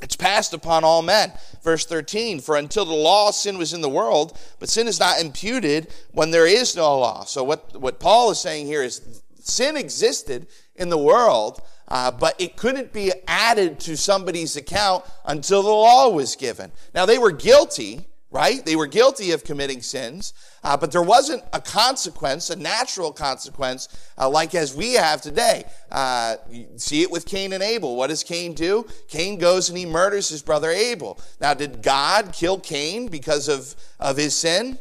It's 0.00 0.16
passed 0.16 0.54
upon 0.54 0.84
all 0.84 1.02
men. 1.02 1.32
Verse 1.62 1.84
13, 1.84 2.40
for 2.40 2.56
until 2.56 2.84
the 2.84 2.94
law, 2.94 3.30
sin 3.30 3.58
was 3.58 3.72
in 3.72 3.80
the 3.80 3.88
world, 3.88 4.38
but 4.60 4.68
sin 4.68 4.86
is 4.86 5.00
not 5.00 5.20
imputed 5.20 5.92
when 6.12 6.30
there 6.30 6.46
is 6.46 6.76
no 6.76 6.98
law. 6.98 7.24
So, 7.24 7.42
what, 7.42 7.80
what 7.80 7.98
Paul 7.98 8.30
is 8.30 8.38
saying 8.38 8.66
here 8.66 8.82
is 8.82 9.22
sin 9.40 9.76
existed 9.76 10.46
in 10.76 10.88
the 10.88 10.98
world, 10.98 11.60
uh, 11.88 12.12
but 12.12 12.40
it 12.40 12.56
couldn't 12.56 12.92
be 12.92 13.12
added 13.26 13.80
to 13.80 13.96
somebody's 13.96 14.56
account 14.56 15.04
until 15.24 15.62
the 15.62 15.68
law 15.68 16.08
was 16.10 16.36
given. 16.36 16.70
Now, 16.94 17.04
they 17.04 17.18
were 17.18 17.32
guilty, 17.32 18.06
right? 18.30 18.64
They 18.64 18.76
were 18.76 18.86
guilty 18.86 19.30
of 19.30 19.42
committing 19.42 19.80
sins, 19.80 20.34
uh, 20.62 20.76
but 20.76 20.92
there 20.92 21.02
wasn't 21.02 21.42
a 21.52 21.60
consequence, 21.60 22.50
a 22.50 22.56
natural 22.56 23.12
consequence, 23.12 23.88
uh, 24.18 24.28
like 24.28 24.54
as 24.54 24.74
we 24.74 24.94
have 24.94 25.22
today. 25.22 25.64
Uh, 25.90 26.36
see 26.76 27.02
it 27.02 27.10
with 27.10 27.24
Cain 27.24 27.52
and 27.52 27.62
Abel. 27.62 27.96
What 27.96 28.08
does 28.08 28.22
Cain 28.22 28.52
do? 28.52 28.86
Cain 29.08 29.38
goes 29.38 29.68
and 29.70 29.78
he 29.78 29.86
murders 29.86 30.28
his 30.28 30.42
brother 30.42 30.70
Abel. 30.70 31.18
Now, 31.40 31.54
did 31.54 31.82
God 31.82 32.32
kill 32.32 32.58
Cain 32.60 33.08
because 33.08 33.48
of, 33.48 33.74
of 33.98 34.16
his 34.16 34.34
sin? 34.34 34.78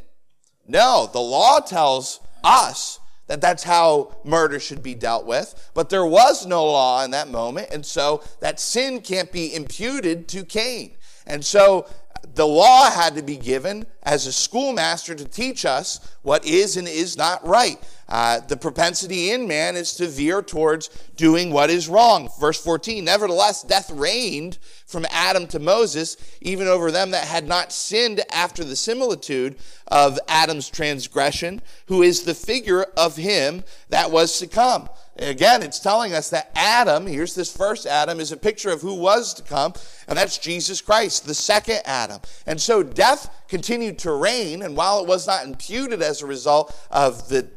No, 0.68 1.10
the 1.12 1.20
law 1.20 1.62
tells 1.62 2.20
us 2.44 3.00
that 3.28 3.42
that's 3.42 3.64
how 3.64 4.16
murder 4.24 4.60
should 4.60 4.84
be 4.84 4.96
dealt 4.96 5.26
with. 5.26 5.70
But 5.74 5.90
there 5.90 6.06
was 6.06 6.46
no 6.46 6.66
law 6.66 7.04
in 7.04 7.12
that 7.12 7.30
moment, 7.30 7.70
and 7.72 7.86
so 7.86 8.24
that 8.42 8.60
sin 8.60 9.02
can't 9.02 9.32
be 9.32 9.54
imputed 9.54 10.28
to 10.30 10.44
Cain. 10.44 10.96
And 11.26 11.44
so 11.44 11.88
the 12.36 12.46
law 12.48 12.90
had 12.90 13.16
to 13.16 13.22
be 13.22 13.38
given 13.38 13.86
as 14.08 14.26
a 14.26 14.32
schoolmaster 14.32 15.14
to 15.14 15.26
teach 15.26 15.66
us 15.66 16.00
what 16.22 16.46
is 16.46 16.78
and 16.78 16.88
is 16.88 17.18
not 17.18 17.46
right. 17.46 17.78
Uh, 18.08 18.40
the 18.40 18.56
propensity 18.56 19.32
in 19.32 19.46
man 19.50 19.76
is 19.76 19.94
to 19.96 20.08
veer 20.08 20.42
towards 20.42 20.88
doing 21.18 21.52
what 21.52 21.70
is 21.70 21.90
wrong. 21.90 22.30
Verse 22.40 22.64
14, 22.64 23.04
nevertheless, 23.04 23.64
death 23.64 23.92
reigned 23.92 24.60
from 24.86 25.06
Adam 25.12 25.46
to 25.48 25.60
Moses, 25.60 26.16
even 26.40 26.68
over 26.68 26.90
them 26.90 27.12
that 27.12 27.26
had 27.26 27.46
not 27.46 27.74
sinned 27.74 28.22
after 28.32 28.64
the 28.64 28.78
similitude 28.78 29.58
of 29.88 30.18
Adam's 30.30 30.70
transgression, 30.70 31.62
who 31.88 32.02
is 32.02 32.24
the 32.24 32.34
figure 32.34 32.84
of 32.96 33.18
him 33.18 33.62
that 33.90 34.10
was 34.10 34.40
to 34.40 34.48
come. 34.48 34.88
Again, 35.20 35.64
it's 35.64 35.80
telling 35.80 36.14
us 36.14 36.30
that 36.30 36.52
Adam, 36.56 37.08
here's 37.08 37.34
this 37.34 37.56
first 37.56 37.88
Adam, 37.88 38.20
is 38.20 38.32
a 38.32 38.38
picture 38.38 38.70
of 38.70 38.82
who 38.82 38.94
was 38.94 39.34
to 39.34 39.44
come, 39.44 39.74
and 40.08 40.18
that's 40.18 40.38
Jesus 40.38 40.80
Christ, 40.80 41.26
the 41.26 41.34
second 41.34 41.82
Adam. 41.86 42.22
And 42.46 42.62
so 42.62 42.84
death 42.84 43.34
continued 43.48 43.97
to 44.00 44.12
reign, 44.14 44.62
and 44.62 44.76
while 44.76 45.00
it 45.02 45.08
was 45.08 45.28
not 45.28 45.46
imputed 45.46 46.02
as 46.02 46.22
a 46.22 46.26
result 46.26 46.76
of 46.92 47.30
the 47.30 47.48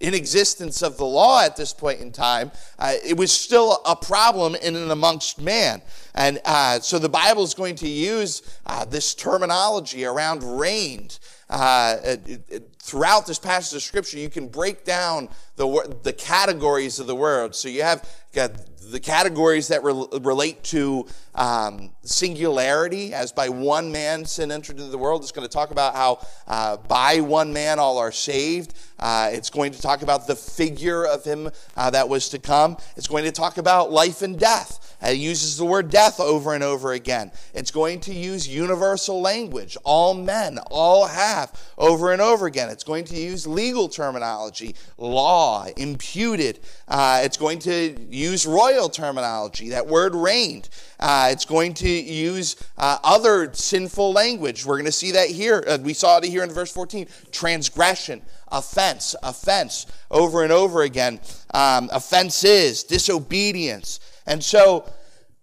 inexistence 0.00 0.82
of 0.82 0.96
the 0.96 1.04
law 1.04 1.42
at 1.42 1.56
this 1.56 1.72
point 1.72 2.00
in 2.00 2.10
time, 2.10 2.50
uh, 2.78 2.94
it 3.04 3.16
was 3.16 3.30
still 3.30 3.80
a 3.84 3.94
problem 3.94 4.54
in 4.54 4.74
and 4.74 4.90
amongst 4.90 5.40
man. 5.40 5.82
And 6.14 6.40
uh, 6.44 6.80
so 6.80 6.98
the 6.98 7.08
Bible 7.08 7.44
is 7.44 7.54
going 7.54 7.76
to 7.76 7.88
use 7.88 8.42
uh, 8.66 8.84
this 8.86 9.14
terminology 9.14 10.04
around 10.04 10.42
reigned. 10.42 11.18
Uh, 11.48 11.96
it, 12.02 12.42
it, 12.48 12.79
throughout 12.90 13.24
this 13.24 13.38
passage 13.38 13.76
of 13.76 13.82
Scripture, 13.82 14.18
you 14.18 14.28
can 14.28 14.48
break 14.48 14.84
down 14.84 15.28
the, 15.54 15.96
the 16.02 16.12
categories 16.12 16.98
of 16.98 17.06
the 17.06 17.14
word. 17.14 17.54
So 17.54 17.68
you 17.68 17.84
have 17.84 18.04
the 18.32 19.00
categories 19.00 19.68
that 19.68 19.84
re- 19.84 20.06
relate 20.20 20.64
to 20.64 21.06
um, 21.34 21.92
singularity, 22.02 23.14
as 23.14 23.30
by 23.30 23.48
one 23.48 23.92
man 23.92 24.24
sin 24.24 24.50
entered 24.50 24.78
into 24.78 24.90
the 24.90 24.98
world. 24.98 25.22
It's 25.22 25.30
going 25.30 25.46
to 25.46 25.52
talk 25.52 25.70
about 25.70 25.94
how 25.94 26.26
uh, 26.48 26.78
by 26.78 27.20
one 27.20 27.52
man 27.52 27.78
all 27.78 27.98
are 27.98 28.12
saved. 28.12 28.74
Uh, 28.98 29.30
it's 29.32 29.50
going 29.50 29.72
to 29.72 29.80
talk 29.80 30.02
about 30.02 30.26
the 30.26 30.34
figure 30.34 31.06
of 31.06 31.24
him 31.24 31.50
uh, 31.76 31.90
that 31.90 32.08
was 32.08 32.28
to 32.30 32.38
come. 32.38 32.76
It's 32.96 33.06
going 33.06 33.24
to 33.24 33.32
talk 33.32 33.58
about 33.58 33.92
life 33.92 34.22
and 34.22 34.38
death. 34.38 34.96
It 35.02 35.16
uses 35.16 35.56
the 35.56 35.64
word 35.64 35.90
death 35.90 36.20
over 36.20 36.52
and 36.52 36.62
over 36.62 36.92
again. 36.92 37.32
It's 37.54 37.70
going 37.70 38.00
to 38.00 38.14
use 38.14 38.46
universal 38.46 39.20
language, 39.20 39.76
all 39.82 40.12
men, 40.12 40.58
all 40.70 41.06
have, 41.06 41.58
over 41.78 42.12
and 42.12 42.20
over 42.20 42.46
again. 42.46 42.68
Going 42.84 43.04
to 43.04 43.16
use 43.16 43.46
legal 43.46 43.88
terminology, 43.88 44.74
law, 44.98 45.66
imputed. 45.76 46.60
Uh, 46.88 47.20
it's 47.24 47.36
going 47.36 47.58
to 47.60 47.96
use 48.10 48.46
royal 48.46 48.88
terminology, 48.88 49.70
that 49.70 49.86
word 49.86 50.14
reigned. 50.14 50.68
Uh, 50.98 51.28
it's 51.30 51.44
going 51.44 51.74
to 51.74 51.88
use 51.88 52.56
uh, 52.78 52.98
other 53.02 53.52
sinful 53.52 54.12
language. 54.12 54.64
We're 54.66 54.76
going 54.76 54.84
to 54.86 54.92
see 54.92 55.12
that 55.12 55.28
here. 55.28 55.64
Uh, 55.66 55.78
we 55.80 55.94
saw 55.94 56.18
it 56.18 56.24
here 56.24 56.42
in 56.42 56.50
verse 56.50 56.72
14 56.72 57.06
transgression, 57.32 58.22
offense, 58.48 59.14
offense, 59.22 59.86
over 60.10 60.42
and 60.42 60.52
over 60.52 60.82
again. 60.82 61.20
Um, 61.54 61.88
offenses, 61.92 62.84
disobedience. 62.84 64.00
And 64.26 64.42
so 64.44 64.90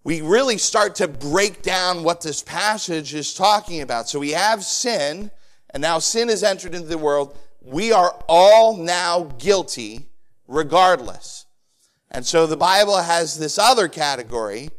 we 0.04 0.22
really 0.22 0.56
start 0.56 0.94
to 0.96 1.08
break 1.08 1.62
down 1.62 2.02
what 2.02 2.22
this 2.22 2.42
passage 2.42 3.14
is 3.14 3.34
talking 3.34 3.82
about. 3.82 4.08
So 4.08 4.18
we 4.18 4.30
have 4.30 4.64
sin, 4.64 5.30
and 5.70 5.80
now 5.80 5.98
sin 5.98 6.28
has 6.28 6.42
entered 6.42 6.74
into 6.74 6.88
the 6.88 6.98
world. 6.98 7.36
We 7.60 7.92
are 7.92 8.22
all 8.28 8.76
now 8.76 9.24
guilty 9.38 10.08
regardless. 10.46 11.46
And 12.10 12.24
so 12.24 12.46
the 12.46 12.56
Bible 12.56 12.96
has 12.96 13.38
this 13.38 13.58
other 13.58 13.88
category 13.88 14.70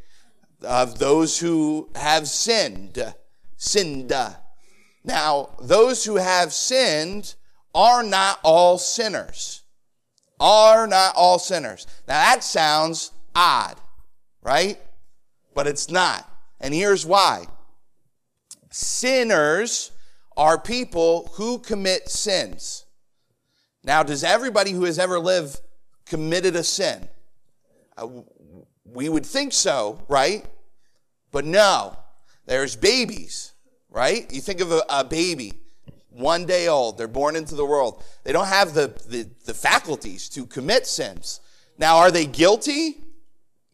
of 0.63 0.99
those 0.99 1.39
who 1.39 1.89
have 1.95 2.27
sinned. 2.27 3.13
Sinned. 3.57 4.13
Now, 5.03 5.49
those 5.61 6.05
who 6.05 6.15
have 6.15 6.53
sinned 6.53 7.35
are 7.75 8.03
not 8.03 8.39
all 8.43 8.77
sinners. 8.77 9.63
Are 10.39 10.87
not 10.87 11.15
all 11.15 11.37
sinners. 11.37 11.85
Now 12.07 12.15
that 12.15 12.43
sounds 12.43 13.11
odd, 13.35 13.75
right? 14.41 14.79
But 15.53 15.67
it's 15.67 15.89
not. 15.89 16.27
And 16.59 16.73
here's 16.73 17.05
why. 17.05 17.45
Sinners 18.71 19.91
are 20.39 20.57
people 20.57 21.29
who 21.33 21.59
commit 21.59 22.07
sins. 22.07 22.85
Now, 23.83 24.03
does 24.03 24.23
everybody 24.23 24.71
who 24.71 24.85
has 24.85 24.97
ever 24.97 25.19
lived 25.19 25.59
committed 26.05 26.55
a 26.55 26.63
sin? 26.63 27.09
Uh, 27.97 28.07
we 28.85 29.09
would 29.09 29.25
think 29.25 29.51
so, 29.51 30.01
right? 30.07 30.45
But 31.33 31.43
no, 31.43 31.99
there's 32.45 32.77
babies, 32.77 33.51
right? 33.89 34.31
You 34.31 34.39
think 34.39 34.61
of 34.61 34.71
a, 34.71 34.81
a 34.89 35.03
baby, 35.03 35.55
one 36.09 36.45
day 36.45 36.69
old, 36.69 36.97
they're 36.97 37.09
born 37.09 37.35
into 37.35 37.55
the 37.55 37.65
world. 37.65 38.01
They 38.23 38.31
don't 38.31 38.47
have 38.47 38.73
the, 38.73 38.93
the, 39.09 39.29
the 39.43 39.53
faculties 39.53 40.29
to 40.29 40.45
commit 40.45 40.87
sins. 40.87 41.41
Now, 41.77 41.97
are 41.97 42.11
they 42.11 42.25
guilty? 42.25 43.03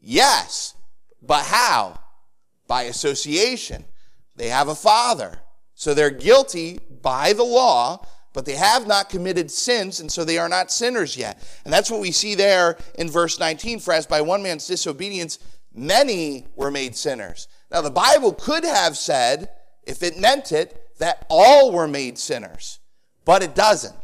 Yes. 0.02 0.74
But 1.22 1.46
how? 1.46 2.00
By 2.66 2.84
association. 2.84 3.86
They 4.36 4.50
have 4.50 4.68
a 4.68 4.76
father. 4.76 5.42
So 5.76 5.94
they're 5.94 6.10
guilty 6.10 6.80
by 7.02 7.34
the 7.34 7.44
law, 7.44 8.06
but 8.34 8.46
they 8.46 8.56
have 8.56 8.88
not 8.88 9.10
committed 9.10 9.52
sins, 9.52 10.00
and 10.00 10.12
so 10.12 10.24
they 10.24 10.38
are 10.38 10.50
not 10.50 10.72
sinners 10.72 11.16
yet. 11.16 11.42
And 11.64 11.74
that's 11.74 11.92
what 11.92 12.02
we 12.02 12.12
see 12.12 12.36
there 12.36 12.78
in 12.98 13.10
verse 13.10 13.40
19. 13.40 13.80
For 13.80 13.94
as 13.94 14.06
by 14.06 14.22
one 14.22 14.42
man's 14.42 14.68
disobedience, 14.68 15.40
many 15.74 16.48
were 16.56 16.72
made 16.72 16.96
sinners. 16.96 17.48
Now, 17.72 17.82
the 17.82 17.92
Bible 17.92 18.34
could 18.34 18.64
have 18.64 18.98
said, 18.98 19.50
if 19.84 20.02
it 20.02 20.18
meant 20.18 20.52
it, 20.52 20.82
that 20.98 21.26
all 21.30 21.72
were 21.72 21.88
made 21.88 22.18
sinners, 22.18 22.80
but 23.26 23.44
it 23.44 23.54
doesn't, 23.54 23.96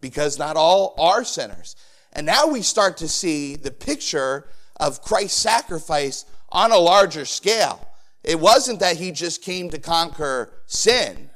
because 0.00 0.38
not 0.38 0.56
all 0.56 0.94
are 0.98 1.24
sinners. 1.24 1.74
And 2.12 2.26
now 2.26 2.46
we 2.46 2.62
start 2.62 2.96
to 2.98 3.08
see 3.08 3.56
the 3.56 3.70
picture 3.70 4.48
of 4.76 5.02
Christ's 5.02 5.40
sacrifice 5.40 6.24
on 6.48 6.72
a 6.72 6.78
larger 6.78 7.24
scale. 7.24 7.87
It 8.28 8.38
wasn't 8.38 8.80
that 8.80 8.98
he 8.98 9.10
just 9.10 9.40
came 9.40 9.70
to 9.70 9.78
conquer 9.78 10.52
sin. 10.66 11.30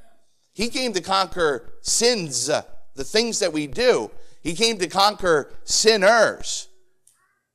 He 0.53 0.69
came 0.69 0.93
to 0.93 1.01
conquer 1.01 1.73
sins, 1.81 2.49
the 2.49 3.05
things 3.05 3.39
that 3.39 3.55
we 3.55 3.67
do. 3.67 4.11
He 4.43 4.53
came 4.53 4.77
to 4.77 4.87
conquer 4.87 5.51
sinners. 5.65 6.69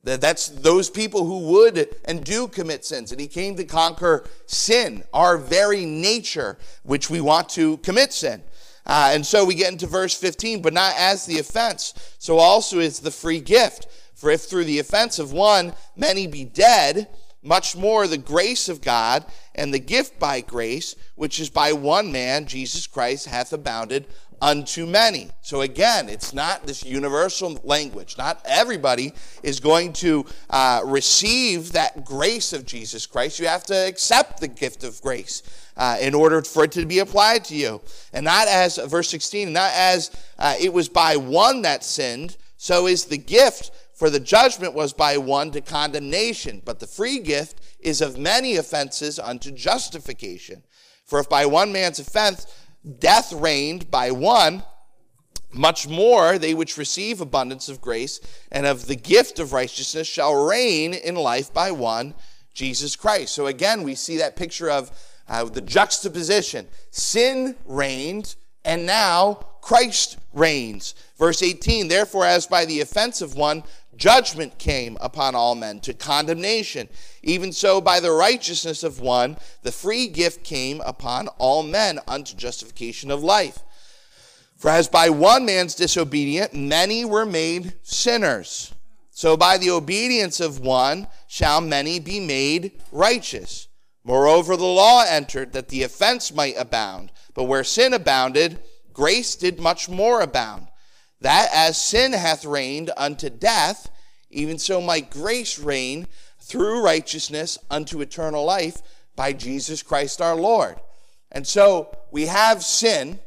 That's 0.03 0.48
those 0.48 0.89
people 0.89 1.25
who 1.25 1.51
would 1.51 1.88
and 2.06 2.24
do 2.24 2.48
commit 2.48 2.84
sins. 2.84 3.12
And 3.12 3.22
he 3.22 3.27
came 3.27 3.56
to 3.58 3.63
conquer 3.63 4.27
sin, 4.48 5.03
our 5.13 5.38
very 5.38 5.86
nature, 5.86 6.58
which 6.82 7.12
we 7.12 7.22
want 7.22 7.48
to 7.50 7.77
commit 7.77 8.13
sin. 8.13 8.41
Uh, 8.88 9.12
and 9.13 9.24
so 9.24 9.46
we 9.46 9.53
get 9.53 9.72
into 9.72 9.86
verse 9.86 10.15
15, 10.15 10.63
but 10.63 10.74
not 10.74 10.96
as 10.98 11.27
the 11.27 11.38
offense, 11.38 11.94
so 12.17 12.39
also 12.39 12.79
is 12.79 13.01
the 13.01 13.12
free 13.12 13.41
gift. 13.41 13.86
For 14.15 14.32
if 14.32 14.46
through 14.46 14.63
the 14.63 14.79
offense 14.79 15.20
of 15.20 15.32
one 15.32 15.74
many 15.96 16.25
be 16.25 16.44
dead, 16.44 17.08
much 17.48 17.75
more 17.75 18.08
the 18.08 18.18
grace 18.18 18.70
of 18.70 18.82
God 18.82 19.25
and 19.56 19.74
the 19.74 19.80
gift 19.80 20.20
by 20.20 20.42
grace, 20.42 20.96
which 21.16 21.39
is 21.39 21.50
by 21.50 21.74
one 21.74 22.12
man, 22.12 22.46
Jesus 22.46 22.86
Christ, 22.86 23.27
hath 23.27 23.54
abounded 23.54 24.06
unto 24.42 24.86
many. 24.86 25.32
So 25.42 25.62
again, 25.62 26.10
it's 26.10 26.34
not 26.34 26.68
this 26.68 26.84
universal 26.84 27.60
language. 27.63 28.18
Not 28.18 28.42
everybody 28.46 29.13
is 29.42 29.60
going 29.60 29.94
to 29.94 30.25
uh, 30.50 30.82
receive 30.86 31.72
that 31.72 32.06
grace 32.06 32.54
of 32.54 32.66
Jesus 32.66 33.06
Christ. 33.06 33.39
You 33.39 33.48
have 33.48 33.66
to 33.66 33.88
accept 33.88 34.39
the 34.39 34.48
gift 34.48 34.84
of 34.84 35.01
grace. 35.01 35.44
Uh, 35.75 35.96
in 36.01 36.16
order 36.16 36.42
for 36.42 36.63
it 36.63 36.72
to 36.72 36.88
be 36.88 36.98
applied 36.98 37.46
to 37.46 37.56
you. 37.56 37.80
And 38.12 38.25
not 38.25 38.48
as, 38.48 38.77
verse 38.77 39.10
16, 39.10 39.54
not 39.54 39.72
as 39.75 40.10
uh, 40.39 40.56
it 40.60 40.74
was 40.74 40.89
by 40.89 41.18
one 41.18 41.62
that 41.62 41.84
sinned, 41.84 42.36
so 42.58 42.88
is 42.88 43.06
the 43.06 43.20
gift, 43.20 43.70
for 43.98 44.12
the 44.12 44.20
judgment 44.20 44.75
was 44.75 44.94
by 44.94 45.18
one 45.18 45.50
to 45.51 45.60
condemnation, 45.60 46.62
but 46.63 46.80
the 46.80 46.86
free 46.86 47.18
gift 47.18 47.60
is 47.80 48.00
of 48.00 48.16
many 48.16 48.56
offenses 48.56 49.18
unto 49.18 49.50
justification. 49.50 50.62
For 51.04 51.20
if 51.20 51.27
by 51.27 51.48
one 51.48 51.72
man's 51.72 51.98
offense 51.98 52.46
death 53.00 53.34
reigned 53.34 53.89
by 53.89 54.12
one, 54.12 54.62
much 55.51 55.88
more 55.88 56.38
they 56.38 56.54
which 56.54 56.77
receive 56.77 57.22
abundance 57.22 57.70
of 57.70 57.82
grace 57.82 58.20
and 58.51 58.68
of 58.68 58.86
the 58.86 58.96
gift 58.96 59.39
of 59.39 59.51
righteousness 59.51 60.08
shall 60.08 60.46
reign 60.46 60.94
in 60.94 61.16
life 61.16 61.51
by 61.51 61.72
one, 61.72 62.13
Jesus 62.54 62.96
Christ. 62.96 63.34
So 63.34 63.48
again, 63.48 63.82
we 63.82 63.96
see 63.96 64.18
that 64.18 64.36
picture 64.36 64.70
of 64.70 64.92
uh, 65.27 65.46
the 65.46 65.62
juxtaposition. 65.62 66.68
Sin 66.92 67.56
reigned, 67.66 68.36
and 68.63 68.86
now 68.86 69.46
Christ 69.62 70.18
reigns. 70.34 70.96
Verse 71.18 71.44
18, 71.44 71.88
therefore, 71.88 72.25
as 72.25 72.48
by 72.48 72.63
the 72.63 72.80
offense 72.80 73.22
of 73.22 73.36
one, 73.36 73.63
judgment 73.98 74.58
came 74.58 74.98
upon 75.01 75.36
all 75.36 75.56
men 75.56 75.80
to 75.82 75.94
condemnation. 75.94 76.88
Even 77.24 77.51
so, 77.51 77.82
by 77.82 78.00
the 78.00 78.12
righteousness 78.12 78.84
of 78.84 79.01
one, 79.01 79.38
the 79.63 79.72
free 79.72 80.08
gift 80.08 80.44
came 80.44 80.82
upon 80.82 81.27
all 81.39 81.63
men 81.63 82.00
unto 82.08 82.36
justification 82.36 83.12
of 83.12 83.24
life. 83.24 83.60
For 84.56 84.70
as 84.70 84.88
by 84.88 85.10
one 85.10 85.46
man's 85.46 85.75
disobedience, 85.75 86.54
many 86.54 87.06
were 87.06 87.25
made 87.25 87.74
sinners. 87.84 88.74
So 89.12 89.36
by 89.36 89.58
the 89.58 89.72
obedience 89.72 90.39
of 90.39 90.60
one 90.60 91.08
shall 91.27 91.62
many 91.62 92.00
be 92.00 92.20
made 92.20 92.72
righteous. 92.92 93.68
Moreover, 94.04 94.56
the 94.56 94.63
law 94.63 95.04
entered 95.08 95.54
that 95.54 95.69
the 95.69 95.84
offense 95.84 96.34
might 96.34 96.56
abound. 96.58 97.12
But 97.34 97.43
where 97.43 97.63
sin 97.63 97.93
abounded, 97.93 98.60
grace 98.93 99.36
did 99.36 99.60
much 99.60 99.89
more 99.89 100.22
abound. 100.22 100.67
That 101.21 101.49
as 101.53 101.77
sin 101.82 102.13
hath 102.13 102.45
reigned 102.45 102.91
unto 102.95 103.30
death, 103.30 103.89
even 104.30 104.60
so 104.60 104.82
might 104.82 105.10
grace 105.10 105.58
reign 105.58 106.08
through 106.39 106.84
righteousness 106.84 107.58
unto 107.69 108.01
eternal 108.01 108.45
life 108.45 108.82
by 109.15 109.34
Jesus 109.34 109.82
Christ 109.84 110.21
our 110.21 110.36
Lord. 110.36 110.80
And 111.32 111.45
so 111.45 111.95
we 112.12 112.27
have 112.27 112.63
sin, 112.63 113.19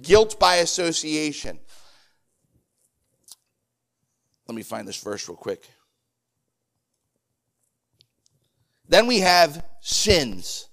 guilt 0.00 0.38
by 0.38 0.56
association. 0.56 1.58
Let 4.48 4.54
me 4.54 4.62
find 4.62 4.86
this 4.86 5.02
verse 5.02 5.28
real 5.28 5.36
quick. 5.36 5.68
Then 8.88 9.06
we 9.06 9.20
have 9.20 9.64
sins. 9.80 10.68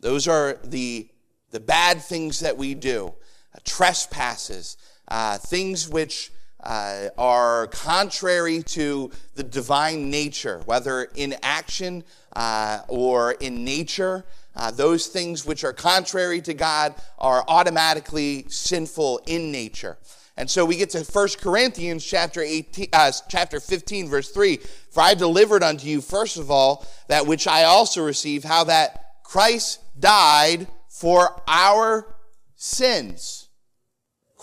Those 0.00 0.26
are 0.28 0.58
the, 0.64 1.08
the 1.50 1.60
bad 1.60 2.00
things 2.00 2.40
that 2.40 2.56
we 2.56 2.74
do, 2.74 3.14
uh, 3.54 3.58
trespasses, 3.64 4.76
uh, 5.08 5.38
things 5.38 5.88
which 5.88 6.30
uh, 6.64 7.08
are 7.18 7.66
contrary 7.68 8.62
to 8.62 9.10
the 9.34 9.42
divine 9.42 10.10
nature, 10.10 10.62
whether 10.64 11.08
in 11.14 11.34
action 11.42 12.02
uh, 12.34 12.80
or 12.88 13.32
in 13.32 13.64
nature. 13.64 14.24
Uh, 14.56 14.70
those 14.70 15.08
things 15.08 15.44
which 15.44 15.64
are 15.64 15.72
contrary 15.72 16.40
to 16.40 16.54
God 16.54 16.94
are 17.18 17.44
automatically 17.48 18.46
sinful 18.48 19.20
in 19.26 19.50
nature. 19.50 19.98
And 20.36 20.50
so 20.50 20.64
we 20.64 20.76
get 20.76 20.90
to 20.90 21.00
1 21.00 21.28
Corinthians 21.40 22.04
chapter 22.04 22.40
18, 22.40 22.88
uh, 22.92 23.12
chapter 23.28 23.60
15, 23.60 24.08
verse 24.08 24.30
3. 24.30 24.56
For 24.90 25.00
I 25.00 25.14
delivered 25.14 25.62
unto 25.62 25.86
you, 25.86 26.00
first 26.00 26.38
of 26.38 26.50
all, 26.50 26.86
that 27.08 27.26
which 27.26 27.46
I 27.46 27.64
also 27.64 28.04
received, 28.04 28.44
how 28.44 28.64
that 28.64 29.22
Christ 29.22 29.80
died 29.98 30.66
for 30.88 31.40
our 31.46 32.16
sins. 32.56 33.43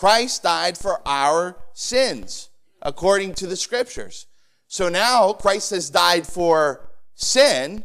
Christ 0.02 0.42
died 0.42 0.76
for 0.76 1.00
our 1.06 1.56
sins, 1.74 2.50
according 2.82 3.34
to 3.34 3.46
the 3.46 3.54
scriptures. 3.54 4.26
So 4.66 4.88
now 4.88 5.32
Christ 5.32 5.70
has 5.70 5.90
died 5.90 6.26
for 6.26 6.90
sin. 7.14 7.84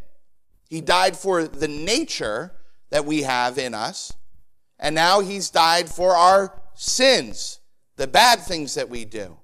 He 0.68 0.82
died 0.82 1.16
for 1.16 1.44
the 1.44 1.68
nature 1.68 2.54
that 2.90 3.06
we 3.06 3.22
have 3.22 3.60
in 3.60 3.76
us. 3.76 4.14
And 4.80 4.96
now 4.96 5.20
he's 5.20 5.52
died 5.52 5.90
for 5.90 6.16
our 6.16 6.60
sins 6.74 7.60
the 7.98 8.08
bad 8.08 8.40
things 8.40 8.74
that 8.74 8.90
we 8.90 9.06
do. 9.06 9.38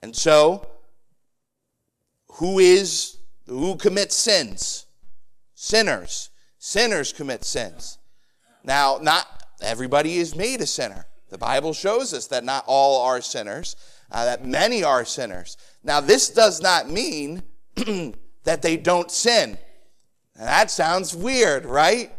And 0.00 0.16
so, 0.16 0.66
who 2.36 2.58
is, 2.58 3.18
who 3.46 3.76
commits 3.76 4.16
sins? 4.16 4.86
Sinners. 5.54 6.30
Sinners 6.58 7.12
commit 7.12 7.44
sins. 7.44 7.98
Now, 8.64 8.98
not 9.02 9.26
everybody 9.60 10.16
is 10.16 10.34
made 10.34 10.62
a 10.62 10.66
sinner. 10.66 11.04
The 11.32 11.38
Bible 11.38 11.72
shows 11.72 12.12
us 12.12 12.26
that 12.26 12.44
not 12.44 12.62
all 12.66 13.06
are 13.06 13.22
sinners, 13.22 13.74
uh, 14.10 14.26
that 14.26 14.44
many 14.44 14.84
are 14.84 15.02
sinners. 15.06 15.56
Now, 15.82 15.98
this 15.98 16.28
does 16.28 16.60
not 16.60 16.90
mean 16.90 17.42
that 18.44 18.60
they 18.60 18.76
don't 18.76 19.10
sin. 19.10 19.56
That 20.36 20.70
sounds 20.70 21.16
weird, 21.16 21.64
right? 21.64 22.12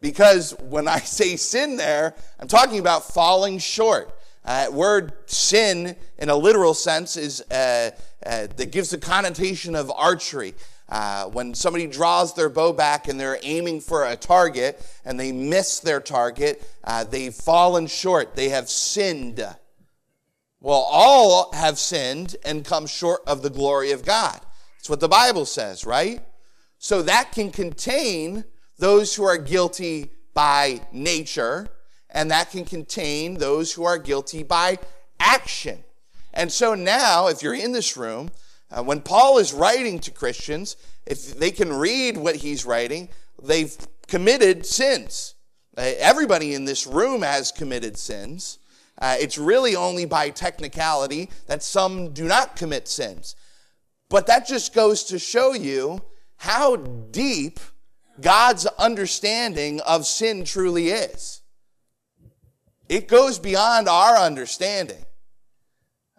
Because 0.00 0.52
when 0.58 0.88
I 0.88 1.00
say 1.00 1.36
sin 1.36 1.76
there, 1.76 2.14
I'm 2.40 2.48
talking 2.48 2.78
about 2.78 3.12
falling 3.12 3.58
short. 3.58 4.18
Uh, 4.42 4.68
word 4.72 5.12
sin, 5.26 5.94
in 6.16 6.30
a 6.30 6.34
literal 6.34 6.72
sense, 6.72 7.18
is 7.18 7.42
uh, 7.50 7.90
uh, 8.24 8.46
that 8.56 8.72
gives 8.72 8.94
a 8.94 8.98
connotation 8.98 9.76
of 9.76 9.92
archery. 9.94 10.54
Uh, 10.92 11.24
when 11.28 11.54
somebody 11.54 11.86
draws 11.86 12.34
their 12.34 12.50
bow 12.50 12.70
back 12.70 13.08
and 13.08 13.18
they're 13.18 13.38
aiming 13.44 13.80
for 13.80 14.04
a 14.04 14.14
target 14.14 14.78
and 15.06 15.18
they 15.18 15.32
miss 15.32 15.80
their 15.80 16.00
target, 16.00 16.62
uh, 16.84 17.02
they've 17.02 17.34
fallen 17.34 17.86
short. 17.86 18.36
They 18.36 18.50
have 18.50 18.68
sinned. 18.68 19.42
Well, 20.60 20.86
all 20.90 21.50
have 21.54 21.78
sinned 21.78 22.36
and 22.44 22.62
come 22.62 22.86
short 22.86 23.22
of 23.26 23.40
the 23.40 23.48
glory 23.48 23.92
of 23.92 24.04
God. 24.04 24.38
That's 24.76 24.90
what 24.90 25.00
the 25.00 25.08
Bible 25.08 25.46
says, 25.46 25.86
right? 25.86 26.20
So 26.76 27.00
that 27.00 27.32
can 27.32 27.50
contain 27.50 28.44
those 28.76 29.14
who 29.14 29.24
are 29.24 29.38
guilty 29.38 30.10
by 30.34 30.82
nature 30.92 31.70
and 32.10 32.30
that 32.30 32.50
can 32.50 32.66
contain 32.66 33.38
those 33.38 33.72
who 33.72 33.84
are 33.84 33.96
guilty 33.96 34.42
by 34.42 34.76
action. 35.18 35.84
And 36.34 36.52
so 36.52 36.74
now, 36.74 37.28
if 37.28 37.42
you're 37.42 37.54
in 37.54 37.72
this 37.72 37.96
room, 37.96 38.30
uh, 38.72 38.82
when 38.82 39.00
Paul 39.00 39.38
is 39.38 39.52
writing 39.52 39.98
to 40.00 40.10
Christians, 40.10 40.76
if 41.06 41.38
they 41.38 41.50
can 41.50 41.72
read 41.72 42.16
what 42.16 42.36
he's 42.36 42.64
writing, 42.64 43.08
they've 43.42 43.76
committed 44.08 44.64
sins. 44.64 45.34
Uh, 45.76 45.92
everybody 45.98 46.54
in 46.54 46.64
this 46.64 46.86
room 46.86 47.22
has 47.22 47.52
committed 47.52 47.98
sins. 47.98 48.58
Uh, 48.98 49.16
it's 49.18 49.38
really 49.38 49.74
only 49.76 50.04
by 50.04 50.30
technicality 50.30 51.30
that 51.46 51.62
some 51.62 52.12
do 52.12 52.24
not 52.24 52.56
commit 52.56 52.88
sins. 52.88 53.36
But 54.08 54.26
that 54.26 54.46
just 54.46 54.74
goes 54.74 55.04
to 55.04 55.18
show 55.18 55.54
you 55.54 56.02
how 56.36 56.76
deep 56.76 57.58
God's 58.20 58.66
understanding 58.78 59.80
of 59.80 60.06
sin 60.06 60.44
truly 60.44 60.88
is. 60.88 61.40
It 62.88 63.08
goes 63.08 63.38
beyond 63.38 63.88
our 63.88 64.16
understanding. 64.16 65.04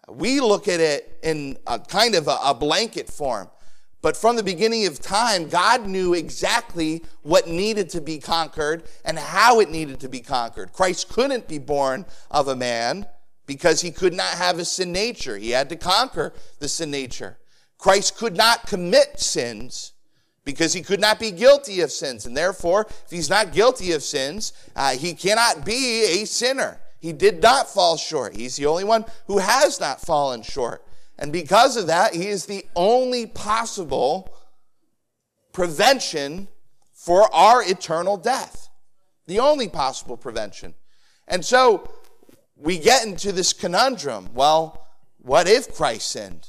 We 0.08 0.40
look 0.40 0.68
at 0.68 0.80
it 0.80 1.18
in 1.22 1.58
a 1.66 1.78
kind 1.78 2.14
of 2.14 2.28
a, 2.28 2.38
a 2.44 2.54
blanket 2.54 3.08
form. 3.08 3.48
But 4.02 4.18
from 4.18 4.36
the 4.36 4.42
beginning 4.42 4.86
of 4.86 5.00
time, 5.00 5.48
God 5.48 5.86
knew 5.86 6.12
exactly 6.12 7.02
what 7.22 7.48
needed 7.48 7.88
to 7.90 8.02
be 8.02 8.18
conquered 8.18 8.84
and 9.02 9.18
how 9.18 9.60
it 9.60 9.70
needed 9.70 10.00
to 10.00 10.10
be 10.10 10.20
conquered. 10.20 10.74
Christ 10.74 11.08
couldn't 11.08 11.48
be 11.48 11.56
born 11.56 12.04
of 12.30 12.48
a 12.48 12.54
man 12.54 13.06
because 13.46 13.80
he 13.80 13.90
could 13.90 14.12
not 14.12 14.34
have 14.34 14.58
a 14.58 14.64
sin 14.66 14.92
nature. 14.92 15.38
He 15.38 15.50
had 15.50 15.70
to 15.70 15.76
conquer 15.76 16.34
the 16.58 16.68
sin 16.68 16.90
nature. 16.90 17.38
Christ 17.78 18.18
could 18.18 18.36
not 18.36 18.66
commit 18.66 19.20
sins 19.20 19.94
because 20.44 20.74
he 20.74 20.82
could 20.82 21.00
not 21.00 21.18
be 21.18 21.30
guilty 21.30 21.80
of 21.80 21.90
sins. 21.90 22.26
And 22.26 22.36
therefore, 22.36 22.86
if 22.88 23.10
he's 23.10 23.30
not 23.30 23.52
guilty 23.52 23.92
of 23.92 24.02
sins, 24.02 24.52
uh, 24.76 24.96
he 24.96 25.14
cannot 25.14 25.64
be 25.64 26.20
a 26.20 26.26
sinner. 26.26 26.78
He 27.04 27.12
did 27.12 27.42
not 27.42 27.68
fall 27.68 27.98
short. 27.98 28.34
He's 28.34 28.56
the 28.56 28.64
only 28.64 28.82
one 28.82 29.04
who 29.26 29.36
has 29.36 29.78
not 29.78 30.00
fallen 30.00 30.40
short. 30.40 30.82
And 31.18 31.30
because 31.30 31.76
of 31.76 31.88
that, 31.88 32.14
he 32.14 32.28
is 32.28 32.46
the 32.46 32.64
only 32.74 33.26
possible 33.26 34.34
prevention 35.52 36.48
for 36.94 37.30
our 37.34 37.62
eternal 37.62 38.16
death. 38.16 38.70
The 39.26 39.38
only 39.38 39.68
possible 39.68 40.16
prevention. 40.16 40.72
And 41.28 41.44
so 41.44 41.92
we 42.56 42.78
get 42.78 43.04
into 43.04 43.32
this 43.32 43.52
conundrum. 43.52 44.30
Well, 44.32 44.86
what 45.18 45.46
if 45.46 45.74
Christ 45.74 46.10
sinned? 46.10 46.48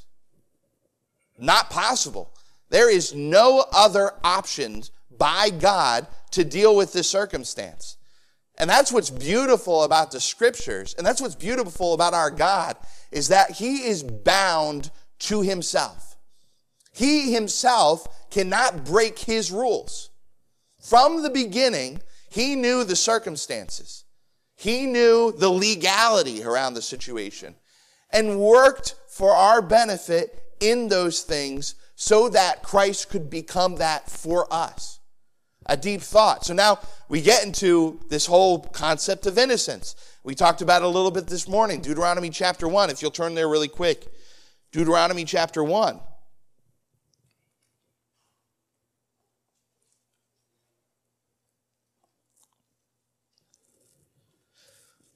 Not 1.37 1.69
possible. 1.69 2.33
There 2.69 2.89
is 2.89 3.13
no 3.13 3.65
other 3.73 4.13
options 4.23 4.91
by 5.11 5.49
God 5.49 6.07
to 6.31 6.45
deal 6.45 6.77
with 6.77 6.93
this 6.93 7.09
circumstance. 7.09 7.97
And 8.57 8.69
that's 8.69 8.91
what's 8.91 9.09
beautiful 9.09 9.83
about 9.83 10.11
the 10.11 10.21
scriptures. 10.21 10.95
And 10.97 11.05
that's 11.05 11.21
what's 11.21 11.35
beautiful 11.35 11.93
about 11.93 12.13
our 12.13 12.31
God 12.31 12.77
is 13.11 13.27
that 13.27 13.51
he 13.51 13.83
is 13.85 14.03
bound 14.03 14.91
to 15.19 15.41
himself. 15.41 16.17
He 16.93 17.33
himself 17.33 18.29
cannot 18.29 18.85
break 18.85 19.19
his 19.19 19.51
rules. 19.51 20.09
From 20.79 21.23
the 21.23 21.29
beginning, 21.29 22.01
he 22.29 22.55
knew 22.55 22.83
the 22.83 22.95
circumstances. 22.95 24.05
He 24.55 24.85
knew 24.85 25.33
the 25.33 25.49
legality 25.49 26.43
around 26.43 26.75
the 26.75 26.81
situation 26.81 27.55
and 28.11 28.39
worked 28.39 28.95
for 29.09 29.31
our 29.31 29.61
benefit 29.61 30.41
in 30.61 30.87
those 30.87 31.23
things 31.23 31.75
so 31.95 32.29
that 32.29 32.63
Christ 32.63 33.09
could 33.09 33.29
become 33.29 33.75
that 33.75 34.09
for 34.09 34.51
us 34.53 34.99
a 35.65 35.75
deep 35.78 36.01
thought. 36.01 36.45
So 36.45 36.54
now 36.54 36.80
we 37.10 37.21
get 37.21 37.43
into 37.43 37.99
this 38.10 38.25
whole 38.25 38.60
concept 38.60 39.25
of 39.25 39.38
innocence. 39.38 39.95
We 40.23 40.36
talked 40.36 40.62
about 40.62 40.82
it 40.82 40.86
a 40.86 40.89
little 40.89 41.12
bit 41.12 41.28
this 41.28 41.47
morning, 41.47 41.82
Deuteronomy 41.82 42.30
chapter 42.30 42.67
1, 42.67 42.89
if 42.89 43.01
you'll 43.01 43.12
turn 43.12 43.36
there 43.36 43.47
really 43.47 43.67
quick. 43.67 44.08
Deuteronomy 44.71 45.23
chapter 45.23 45.63
1. 45.63 45.99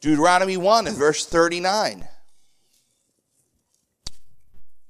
Deuteronomy 0.01 0.55
1 0.55 0.87
and 0.87 0.95
verse 0.95 1.25
39. 1.25 2.07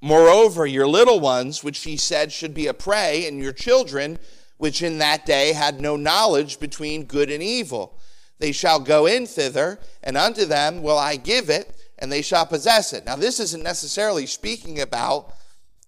Moreover, 0.01 0.65
your 0.65 0.87
little 0.87 1.19
ones, 1.19 1.63
which 1.63 1.79
he 1.79 1.97
said 1.97 2.31
should 2.31 2.53
be 2.53 2.67
a 2.67 2.73
prey, 2.73 3.27
and 3.27 3.41
your 3.41 3.51
children, 3.51 4.19
which 4.59 4.83
in 4.83 4.97
that 4.97 5.25
day 5.25 5.53
had 5.53 5.79
no 5.79 5.95
knowledge 5.95 6.59
between 6.59 7.05
good 7.05 7.31
and 7.31 7.41
evil. 7.41 7.97
They 8.39 8.51
shall 8.51 8.79
go 8.79 9.05
in 9.05 9.25
thither, 9.25 9.79
and 10.03 10.17
unto 10.17 10.45
them 10.45 10.83
will 10.83 10.97
I 10.97 11.15
give 11.15 11.49
it, 11.49 11.75
and 11.97 12.11
they 12.11 12.21
shall 12.21 12.45
possess 12.45 12.91
it. 12.91 13.05
Now, 13.05 13.15
this 13.15 13.39
isn't 13.39 13.63
necessarily 13.63 14.25
speaking 14.25 14.81
about 14.81 15.33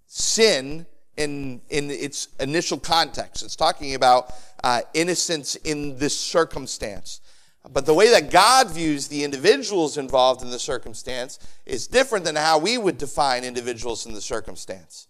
sin 0.07 0.85
in, 1.17 1.61
in 1.69 1.91
its 1.91 2.29
initial 2.39 2.79
context. 2.79 3.43
It's 3.43 3.57
talking 3.57 3.93
about 3.93 4.33
uh, 4.63 4.81
innocence 4.93 5.57
in 5.57 5.97
this 5.97 6.17
circumstance. 6.17 7.19
But 7.69 7.85
the 7.85 7.93
way 7.93 8.09
that 8.11 8.31
God 8.31 8.71
views 8.71 9.09
the 9.09 9.25
individuals 9.25 9.97
involved 9.97 10.41
in 10.43 10.49
the 10.49 10.59
circumstance 10.59 11.39
is 11.65 11.87
different 11.87 12.23
than 12.23 12.37
how 12.37 12.57
we 12.57 12.77
would 12.77 12.97
define 12.97 13.43
individuals 13.43 14.05
in 14.05 14.13
the 14.13 14.21
circumstance. 14.21 15.07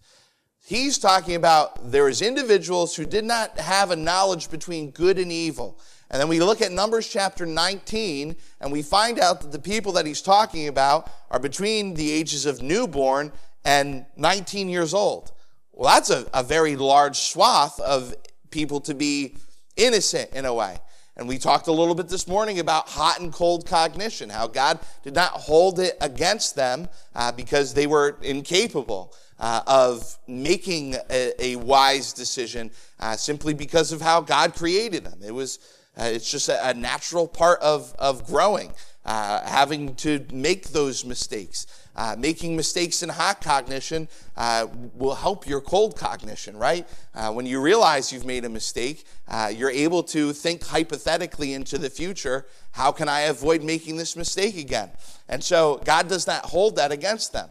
He's 0.64 0.96
talking 0.96 1.34
about 1.34 1.90
there 1.90 2.08
is 2.08 2.22
individuals 2.22 2.94
who 2.94 3.04
did 3.04 3.24
not 3.24 3.58
have 3.58 3.90
a 3.90 3.96
knowledge 3.96 4.48
between 4.48 4.92
good 4.92 5.18
and 5.18 5.32
evil. 5.32 5.76
And 6.08 6.20
then 6.20 6.28
we 6.28 6.38
look 6.38 6.62
at 6.62 6.70
Numbers 6.70 7.08
chapter 7.08 7.44
19 7.44 8.36
and 8.60 8.70
we 8.70 8.82
find 8.82 9.18
out 9.18 9.40
that 9.40 9.50
the 9.50 9.58
people 9.58 9.92
that 9.92 10.06
he's 10.06 10.22
talking 10.22 10.68
about 10.68 11.10
are 11.32 11.40
between 11.40 11.94
the 11.94 12.12
ages 12.12 12.46
of 12.46 12.62
newborn 12.62 13.32
and 13.64 14.06
19 14.16 14.68
years 14.68 14.94
old. 14.94 15.32
Well, 15.72 15.92
that's 15.92 16.10
a, 16.10 16.26
a 16.32 16.44
very 16.44 16.76
large 16.76 17.18
swath 17.18 17.80
of 17.80 18.14
people 18.50 18.80
to 18.82 18.94
be 18.94 19.36
innocent 19.76 20.30
in 20.32 20.44
a 20.44 20.54
way. 20.54 20.78
And 21.16 21.26
we 21.26 21.38
talked 21.38 21.66
a 21.66 21.72
little 21.72 21.94
bit 21.94 22.08
this 22.08 22.28
morning 22.28 22.60
about 22.60 22.88
hot 22.88 23.18
and 23.20 23.32
cold 23.32 23.66
cognition, 23.66 24.30
how 24.30 24.46
God 24.46 24.78
did 25.02 25.14
not 25.14 25.32
hold 25.32 25.80
it 25.80 25.96
against 26.00 26.54
them 26.54 26.88
uh, 27.16 27.32
because 27.32 27.74
they 27.74 27.88
were 27.88 28.16
incapable 28.22 29.12
uh, 29.38 29.62
of 29.66 30.18
making 30.26 30.94
a, 31.10 31.32
a 31.38 31.56
wise 31.56 32.12
decision 32.12 32.70
uh, 33.00 33.16
simply 33.16 33.54
because 33.54 33.92
of 33.92 34.00
how 34.00 34.20
God 34.20 34.54
created 34.54 35.04
them. 35.04 35.18
It 35.24 35.32
was, 35.32 35.58
uh, 35.96 36.04
it's 36.04 36.30
just 36.30 36.48
a, 36.48 36.68
a, 36.68 36.74
natural 36.74 37.26
part 37.26 37.60
of, 37.60 37.94
of 37.98 38.26
growing, 38.26 38.72
uh, 39.04 39.42
having 39.44 39.94
to 39.96 40.24
make 40.32 40.68
those 40.68 41.04
mistakes. 41.04 41.66
Uh, 41.94 42.16
making 42.18 42.56
mistakes 42.56 43.02
in 43.02 43.10
hot 43.10 43.42
cognition 43.42 44.08
uh, 44.38 44.66
will 44.94 45.14
help 45.14 45.46
your 45.46 45.60
cold 45.60 45.94
cognition, 45.94 46.56
right? 46.56 46.88
Uh, 47.14 47.30
when 47.30 47.44
you 47.44 47.60
realize 47.60 48.10
you've 48.10 48.24
made 48.24 48.46
a 48.46 48.48
mistake, 48.48 49.04
uh, 49.28 49.52
you're 49.54 49.70
able 49.70 50.02
to 50.02 50.32
think 50.32 50.64
hypothetically 50.64 51.52
into 51.52 51.76
the 51.76 51.90
future. 51.90 52.46
How 52.70 52.92
can 52.92 53.10
I 53.10 53.22
avoid 53.22 53.62
making 53.62 53.98
this 53.98 54.16
mistake 54.16 54.56
again? 54.56 54.90
And 55.28 55.44
so 55.44 55.82
God 55.84 56.08
does 56.08 56.26
not 56.26 56.46
hold 56.46 56.76
that 56.76 56.92
against 56.92 57.34
them. 57.34 57.50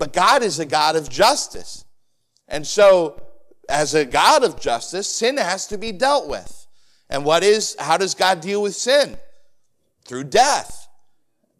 But 0.00 0.14
God 0.14 0.42
is 0.42 0.58
a 0.58 0.64
God 0.64 0.96
of 0.96 1.10
justice. 1.10 1.84
And 2.48 2.66
so, 2.66 3.20
as 3.68 3.92
a 3.92 4.06
God 4.06 4.42
of 4.42 4.58
justice, 4.58 5.06
sin 5.06 5.36
has 5.36 5.66
to 5.66 5.76
be 5.76 5.92
dealt 5.92 6.26
with. 6.26 6.66
And 7.10 7.22
what 7.22 7.44
is, 7.44 7.76
how 7.78 7.98
does 7.98 8.14
God 8.14 8.40
deal 8.40 8.62
with 8.62 8.74
sin? 8.74 9.18
Through 10.06 10.24
death. 10.24 10.88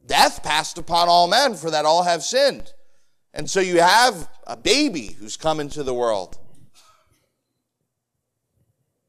Death 0.07 0.43
passed 0.43 0.79
upon 0.79 1.07
all 1.07 1.29
men, 1.29 1.55
for 1.55 1.71
that 1.71 1.85
all 1.85 2.05
have 2.05 2.23
sinned. 2.23 2.73
And 3.35 3.49
so 3.49 3.61
you 3.61 3.81
have 3.81 4.27
a 4.47 4.57
baby 4.57 5.17
who's 5.21 5.37
come 5.37 5.61
into 5.61 5.83
the 5.83 5.95
world. 5.95 6.39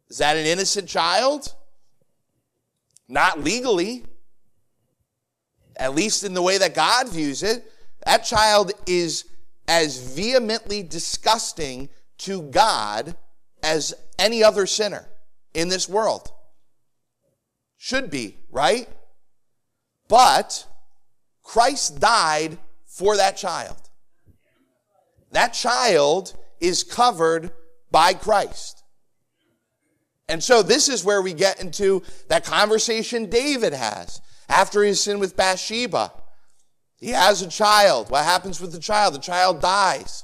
Is 0.09 0.17
that 0.17 0.35
an 0.35 0.45
innocent 0.45 0.89
child? 0.89 1.55
Not 3.07 3.41
legally, 3.41 4.03
at 5.77 5.95
least 5.95 6.25
in 6.25 6.33
the 6.33 6.41
way 6.41 6.57
that 6.57 6.75
God 6.75 7.07
views 7.07 7.43
it. 7.43 7.65
That 8.05 8.23
child 8.25 8.71
is 8.87 9.25
as 9.67 9.97
vehemently 9.97 10.83
disgusting 10.83 11.89
to 12.19 12.43
God 12.43 13.15
as 13.63 13.93
any 14.19 14.43
other 14.43 14.65
sinner 14.65 15.07
in 15.53 15.69
this 15.69 15.87
world. 15.87 16.31
Should 17.77 18.09
be, 18.09 18.37
right? 18.51 18.87
But 20.07 20.67
Christ 21.41 21.99
died 21.99 22.57
for 22.85 23.17
that 23.17 23.37
child. 23.37 23.77
That 25.31 25.53
child 25.53 26.37
is 26.59 26.83
covered 26.83 27.51
by 27.89 28.13
Christ. 28.13 28.83
And 30.27 30.43
so 30.43 30.61
this 30.61 30.87
is 30.87 31.03
where 31.03 31.21
we 31.21 31.33
get 31.33 31.59
into 31.59 32.03
that 32.29 32.45
conversation 32.45 33.29
David 33.29 33.73
has 33.73 34.21
after 34.47 34.83
his 34.83 35.01
sin 35.01 35.19
with 35.19 35.35
Bathsheba. 35.35 36.13
He 37.01 37.09
has 37.09 37.41
a 37.41 37.49
child. 37.49 38.11
What 38.11 38.23
happens 38.23 38.61
with 38.61 38.71
the 38.71 38.79
child? 38.79 39.15
The 39.15 39.19
child 39.19 39.59
dies. 39.59 40.23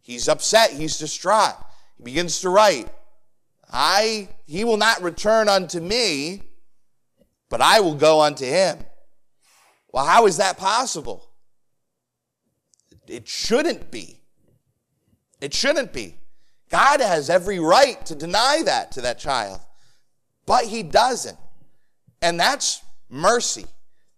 He's 0.00 0.26
upset. 0.28 0.72
He's 0.72 0.98
distraught. 0.98 1.54
He 1.98 2.02
begins 2.02 2.40
to 2.40 2.48
write, 2.48 2.88
I, 3.70 4.30
he 4.46 4.64
will 4.64 4.78
not 4.78 5.02
return 5.02 5.48
unto 5.48 5.80
me, 5.80 6.42
but 7.50 7.60
I 7.60 7.80
will 7.80 7.94
go 7.94 8.22
unto 8.22 8.46
him. 8.46 8.78
Well, 9.92 10.06
how 10.06 10.26
is 10.26 10.38
that 10.38 10.56
possible? 10.56 11.28
It 13.06 13.28
shouldn't 13.28 13.90
be. 13.90 14.20
It 15.40 15.52
shouldn't 15.52 15.92
be. 15.92 16.16
God 16.70 17.00
has 17.00 17.28
every 17.28 17.58
right 17.58 18.04
to 18.06 18.14
deny 18.14 18.62
that 18.64 18.92
to 18.92 19.02
that 19.02 19.18
child, 19.18 19.60
but 20.46 20.64
he 20.64 20.82
doesn't. 20.82 21.38
And 22.22 22.40
that's 22.40 22.82
mercy. 23.10 23.66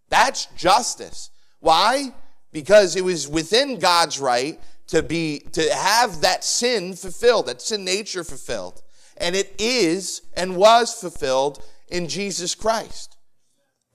That's 0.09 0.47
justice. 0.57 1.31
Why? 1.61 2.15
Because 2.53 2.97
it 2.97 3.05
was 3.05 3.29
within 3.29 3.79
God's 3.79 4.19
right 4.19 4.61
to 4.89 5.03
be, 5.03 5.41
to 5.53 5.75
have 5.75 6.21
that 6.21 6.45
sin 6.45 6.95
fulfilled, 6.95 7.47
that 7.47 7.61
sin 7.61 7.85
nature 7.85 8.25
fulfilled. 8.25 8.83
and 9.19 9.35
it 9.35 9.55
is 9.59 10.23
and 10.37 10.57
was 10.57 10.93
fulfilled 10.93 11.65
in 11.89 12.09
Jesus 12.09 12.55
Christ. 12.55 13.17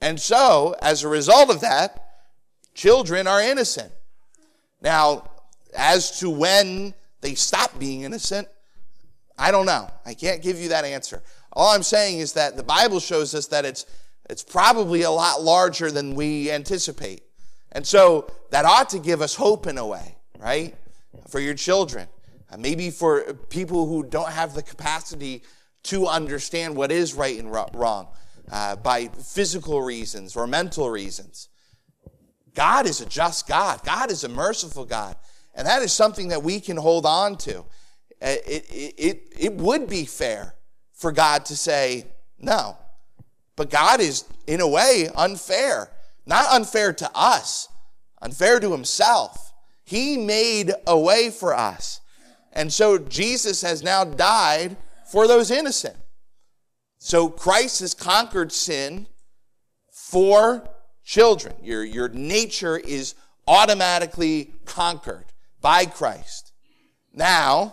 And 0.00 0.20
so, 0.20 0.74
as 0.82 1.04
a 1.04 1.08
result 1.08 1.48
of 1.48 1.60
that, 1.60 2.24
children 2.74 3.26
are 3.26 3.40
innocent. 3.40 3.92
Now, 4.80 5.30
as 5.76 6.18
to 6.18 6.28
when 6.28 6.94
they 7.20 7.34
stop 7.34 7.78
being 7.78 8.02
innocent, 8.02 8.48
I 9.38 9.52
don't 9.52 9.66
know. 9.66 9.88
I 10.04 10.14
can't 10.14 10.42
give 10.42 10.58
you 10.58 10.70
that 10.70 10.84
answer. 10.84 11.22
All 11.52 11.72
I'm 11.72 11.84
saying 11.84 12.18
is 12.18 12.32
that 12.32 12.56
the 12.56 12.62
Bible 12.64 12.98
shows 12.98 13.34
us 13.34 13.46
that 13.48 13.64
it's, 13.64 13.86
it's 14.28 14.42
probably 14.42 15.02
a 15.02 15.10
lot 15.10 15.42
larger 15.42 15.90
than 15.90 16.14
we 16.14 16.50
anticipate. 16.50 17.22
And 17.72 17.86
so 17.86 18.30
that 18.50 18.64
ought 18.64 18.90
to 18.90 18.98
give 18.98 19.20
us 19.20 19.34
hope 19.34 19.66
in 19.66 19.78
a 19.78 19.86
way, 19.86 20.16
right? 20.38 20.74
For 21.28 21.40
your 21.40 21.54
children. 21.54 22.08
Uh, 22.50 22.58
maybe 22.58 22.90
for 22.90 23.34
people 23.48 23.86
who 23.86 24.02
don't 24.02 24.30
have 24.30 24.54
the 24.54 24.62
capacity 24.62 25.42
to 25.84 26.06
understand 26.06 26.76
what 26.76 26.92
is 26.92 27.14
right 27.14 27.38
and 27.38 27.50
wrong 27.50 28.08
uh, 28.50 28.76
by 28.76 29.08
physical 29.08 29.82
reasons 29.82 30.36
or 30.36 30.46
mental 30.46 30.90
reasons. 30.90 31.48
God 32.54 32.86
is 32.86 33.00
a 33.00 33.06
just 33.06 33.48
God. 33.48 33.82
God 33.84 34.10
is 34.10 34.24
a 34.24 34.28
merciful 34.28 34.84
God. 34.84 35.16
And 35.54 35.66
that 35.66 35.82
is 35.82 35.92
something 35.92 36.28
that 36.28 36.42
we 36.42 36.60
can 36.60 36.76
hold 36.76 37.06
on 37.06 37.36
to. 37.38 37.60
Uh, 37.60 38.36
it, 38.46 38.66
it, 38.70 38.94
it, 38.98 39.32
it 39.38 39.54
would 39.54 39.88
be 39.88 40.04
fair 40.04 40.54
for 40.92 41.12
God 41.12 41.46
to 41.46 41.56
say 41.56 42.06
no. 42.38 42.76
But 43.56 43.70
God 43.70 44.00
is, 44.00 44.24
in 44.46 44.60
a 44.60 44.68
way, 44.68 45.08
unfair. 45.14 45.90
Not 46.26 46.52
unfair 46.52 46.92
to 46.92 47.10
us, 47.14 47.68
unfair 48.20 48.60
to 48.60 48.72
himself. 48.72 49.52
He 49.84 50.16
made 50.16 50.72
a 50.86 50.98
way 50.98 51.30
for 51.30 51.54
us. 51.54 52.00
And 52.52 52.72
so 52.72 52.98
Jesus 52.98 53.62
has 53.62 53.82
now 53.82 54.04
died 54.04 54.76
for 55.10 55.26
those 55.26 55.50
innocent. 55.50 55.96
So 56.98 57.28
Christ 57.28 57.80
has 57.80 57.94
conquered 57.94 58.52
sin 58.52 59.06
for 59.90 60.68
children. 61.04 61.54
Your, 61.62 61.84
your 61.84 62.08
nature 62.08 62.76
is 62.76 63.14
automatically 63.46 64.52
conquered 64.64 65.24
by 65.60 65.86
Christ. 65.86 66.52
Now, 67.12 67.72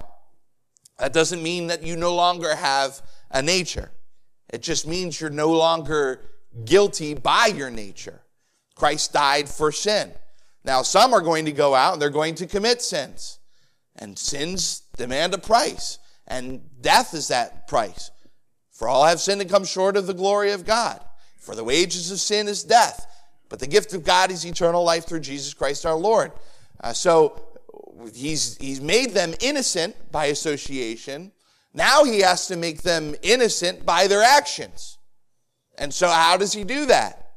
that 0.97 1.13
doesn't 1.13 1.43
mean 1.43 1.67
that 1.67 1.83
you 1.83 1.95
no 1.95 2.15
longer 2.15 2.55
have 2.55 3.01
a 3.31 3.41
nature. 3.41 3.91
It 4.49 4.61
just 4.61 4.87
means 4.87 5.21
you're 5.21 5.29
no 5.29 5.51
longer 5.51 6.21
guilty 6.65 7.13
by 7.13 7.47
your 7.47 7.69
nature. 7.69 8.21
Christ 8.79 9.11
died 9.11 9.49
for 9.49 9.71
sin. 9.71 10.13
Now, 10.63 10.81
some 10.81 11.13
are 11.13 11.21
going 11.21 11.45
to 11.45 11.51
go 11.51 11.75
out 11.75 11.93
and 11.93 12.01
they're 12.01 12.09
going 12.09 12.35
to 12.35 12.47
commit 12.47 12.81
sins. 12.81 13.39
And 13.97 14.17
sins 14.17 14.83
demand 14.95 15.33
a 15.33 15.37
price. 15.37 15.99
And 16.27 16.61
death 16.81 17.13
is 17.13 17.27
that 17.27 17.67
price. 17.67 18.09
For 18.71 18.87
all 18.87 19.05
have 19.05 19.19
sinned 19.19 19.41
and 19.41 19.49
come 19.49 19.65
short 19.65 19.97
of 19.97 20.07
the 20.07 20.13
glory 20.13 20.51
of 20.51 20.65
God. 20.65 21.03
For 21.37 21.55
the 21.55 21.63
wages 21.63 22.09
of 22.11 22.19
sin 22.19 22.47
is 22.47 22.63
death. 22.63 23.05
But 23.49 23.59
the 23.59 23.67
gift 23.67 23.93
of 23.93 24.05
God 24.05 24.31
is 24.31 24.45
eternal 24.45 24.83
life 24.83 25.05
through 25.05 25.21
Jesus 25.21 25.53
Christ 25.53 25.85
our 25.85 25.95
Lord. 25.95 26.31
Uh, 26.81 26.93
so 26.93 27.43
he's, 28.13 28.55
he's 28.57 28.79
made 28.79 29.11
them 29.11 29.33
innocent 29.41 30.11
by 30.11 30.27
association. 30.27 31.33
Now 31.73 32.05
he 32.05 32.19
has 32.19 32.47
to 32.47 32.55
make 32.55 32.83
them 32.83 33.15
innocent 33.21 33.85
by 33.85 34.07
their 34.07 34.23
actions. 34.23 34.97
And 35.77 35.93
so, 35.93 36.09
how 36.09 36.37
does 36.37 36.51
he 36.53 36.63
do 36.63 36.85
that? 36.87 37.28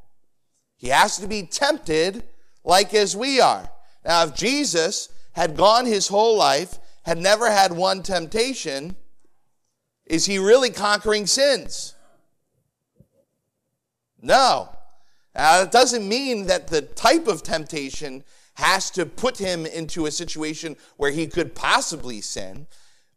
He 0.82 0.88
has 0.88 1.16
to 1.18 1.28
be 1.28 1.44
tempted 1.44 2.24
like 2.64 2.92
as 2.92 3.16
we 3.16 3.40
are. 3.40 3.70
Now, 4.04 4.24
if 4.24 4.34
Jesus 4.34 5.10
had 5.30 5.56
gone 5.56 5.86
his 5.86 6.08
whole 6.08 6.36
life, 6.36 6.80
had 7.04 7.18
never 7.18 7.48
had 7.48 7.72
one 7.72 8.02
temptation, 8.02 8.96
is 10.06 10.26
he 10.26 10.38
really 10.38 10.70
conquering 10.70 11.28
sins? 11.28 11.94
No. 14.20 14.70
Now, 15.36 15.60
that 15.60 15.70
doesn't 15.70 16.06
mean 16.06 16.46
that 16.46 16.66
the 16.66 16.82
type 16.82 17.28
of 17.28 17.44
temptation 17.44 18.24
has 18.54 18.90
to 18.90 19.06
put 19.06 19.38
him 19.38 19.64
into 19.64 20.06
a 20.06 20.10
situation 20.10 20.76
where 20.96 21.12
he 21.12 21.28
could 21.28 21.54
possibly 21.54 22.20
sin, 22.20 22.66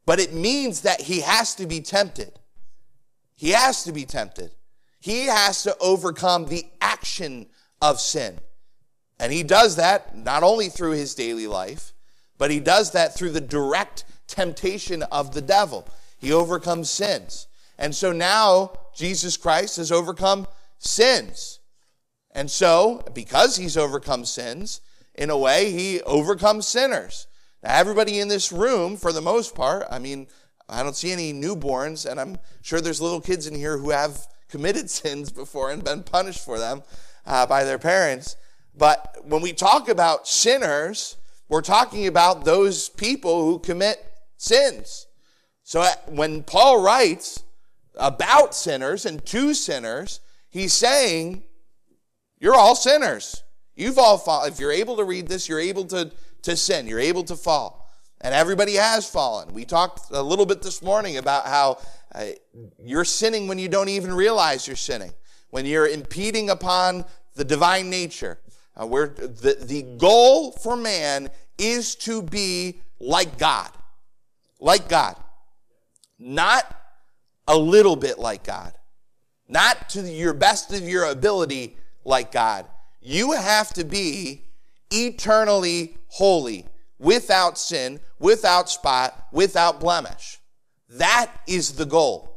but 0.06 0.20
it 0.20 0.36
means 0.36 0.82
that 0.82 1.02
he 1.02 1.22
has 1.22 1.56
to 1.56 1.66
be 1.66 1.82
tempted. 1.82 2.38
He 3.34 3.50
has 3.50 3.84
to 3.86 3.92
be 3.92 4.06
tempted. 4.06 4.52
He 5.06 5.28
has 5.28 5.62
to 5.62 5.78
overcome 5.78 6.48
the 6.48 6.66
action 6.82 7.46
of 7.80 8.00
sin. 8.00 8.40
And 9.20 9.32
he 9.32 9.44
does 9.44 9.76
that 9.76 10.18
not 10.18 10.42
only 10.42 10.68
through 10.68 10.94
his 10.94 11.14
daily 11.14 11.46
life, 11.46 11.94
but 12.40 12.50
he 12.50 12.60
does 12.60 12.90
that 12.94 13.14
through 13.14 13.30
the 13.30 13.40
direct 13.40 14.04
temptation 14.26 15.04
of 15.04 15.36
the 15.36 15.44
devil. 15.44 15.88
He 16.18 16.34
overcomes 16.34 16.90
sins. 16.90 17.46
And 17.78 17.94
so 17.94 18.12
now 18.14 18.72
Jesus 18.96 19.38
Christ 19.38 19.78
has 19.78 19.92
overcome 19.92 20.48
sins. 20.80 21.60
And 22.32 22.50
so, 22.50 23.04
because 23.14 23.58
he's 23.58 23.78
overcome 23.78 24.26
sins, 24.26 24.82
in 25.14 25.30
a 25.30 25.38
way, 25.38 25.70
he 25.70 26.02
overcomes 26.02 26.68
sinners. 26.68 27.28
Now, 27.62 27.76
everybody 27.76 28.20
in 28.20 28.28
this 28.28 28.52
room, 28.52 28.98
for 28.98 29.12
the 29.14 29.22
most 29.22 29.54
part, 29.54 29.86
I 29.92 30.00
mean, 30.00 30.26
I 30.68 30.82
don't 30.82 30.96
see 30.96 31.12
any 31.12 31.32
newborns, 31.32 32.10
and 32.10 32.20
I'm 32.20 32.40
sure 32.64 32.82
there's 32.82 33.02
little 33.02 33.22
kids 33.22 33.46
in 33.46 33.54
here 33.54 33.78
who 33.78 33.92
have 33.92 34.26
committed 34.56 34.90
sins 35.02 35.32
before 35.32 35.70
and 35.70 35.84
been 35.84 36.02
punished 36.02 36.46
for 36.46 36.58
them 36.58 36.82
uh, 37.26 37.46
by 37.46 37.66
their 37.66 37.78
parents. 37.78 38.38
But 38.78 39.18
when 39.26 39.42
we 39.42 39.52
talk 39.52 39.90
about 39.90 40.30
sinners, 40.30 41.18
we're 41.50 41.62
talking 41.62 42.08
about 42.08 42.46
those 42.46 42.88
people 42.88 43.44
who 43.44 43.60
commit 43.60 44.04
sins. 44.38 45.08
So 45.64 45.82
uh, 45.82 45.92
when 46.08 46.44
Paul 46.44 46.82
writes 46.82 47.44
about 47.96 48.56
sinners 48.56 49.06
and 49.06 49.26
to 49.26 49.54
sinners, 49.54 50.22
he's 50.50 50.72
saying, 50.72 51.44
You're 52.40 52.56
all 52.56 52.76
sinners. 52.76 53.44
You've 53.76 53.98
all 53.98 54.18
fallen. 54.18 54.54
If 54.54 54.60
you're 54.62 54.72
able 54.72 54.96
to 54.96 55.04
read 55.04 55.28
this, 55.28 55.50
you're 55.50 55.60
able 55.60 55.84
to, 55.86 56.12
to 56.44 56.56
sin. 56.56 56.88
You're 56.88 57.02
able 57.02 57.24
to 57.26 57.36
fall. 57.36 57.85
And 58.22 58.34
everybody 58.34 58.76
has 58.76 59.10
fallen. 59.10 59.54
We 59.54 59.66
talked 59.66 60.12
a 60.12 60.22
little 60.22 60.46
bit 60.46 60.62
this 60.62 60.82
morning 60.82 61.18
about 61.18 61.46
how 61.46 61.80
uh, 62.14 62.26
you're 62.82 63.06
sinning 63.06 63.48
when 63.48 63.60
you 63.60 63.68
don't 63.68 63.90
even 63.90 64.14
realize 64.14 64.68
you're 64.68 64.76
sinning, 64.76 65.14
when 65.50 65.66
you're 65.66 65.88
impeding 65.88 66.50
upon 66.50 67.06
the 67.36 67.44
divine 67.44 67.90
nature. 67.90 68.40
Uh, 68.78 68.86
where 68.86 69.08
the, 69.08 69.58
the 69.62 69.84
goal 69.98 70.52
for 70.52 70.76
man 70.76 71.30
is 71.58 71.96
to 71.96 72.22
be 72.22 72.82
like 73.00 73.38
God. 73.38 73.70
Like 74.60 74.90
God. 74.90 75.16
Not 76.20 76.66
a 77.48 77.58
little 77.58 77.96
bit 77.96 78.20
like 78.20 78.44
God. 78.44 78.74
Not 79.48 79.90
to 79.90 80.02
your 80.02 80.34
best 80.34 80.74
of 80.74 80.82
your 80.82 81.06
ability 81.06 81.78
like 82.04 82.32
God. 82.32 82.66
You 83.02 83.34
have 83.34 83.74
to 83.76 83.84
be 83.84 84.44
eternally 84.92 85.98
holy, 86.08 86.66
without 87.00 87.58
sin, 87.58 88.00
without 88.20 88.70
spot, 88.70 89.28
without 89.32 89.80
blemish. 89.80 90.40
That 90.90 91.32
is 91.48 91.74
the 91.74 91.86
goal. 91.86 92.32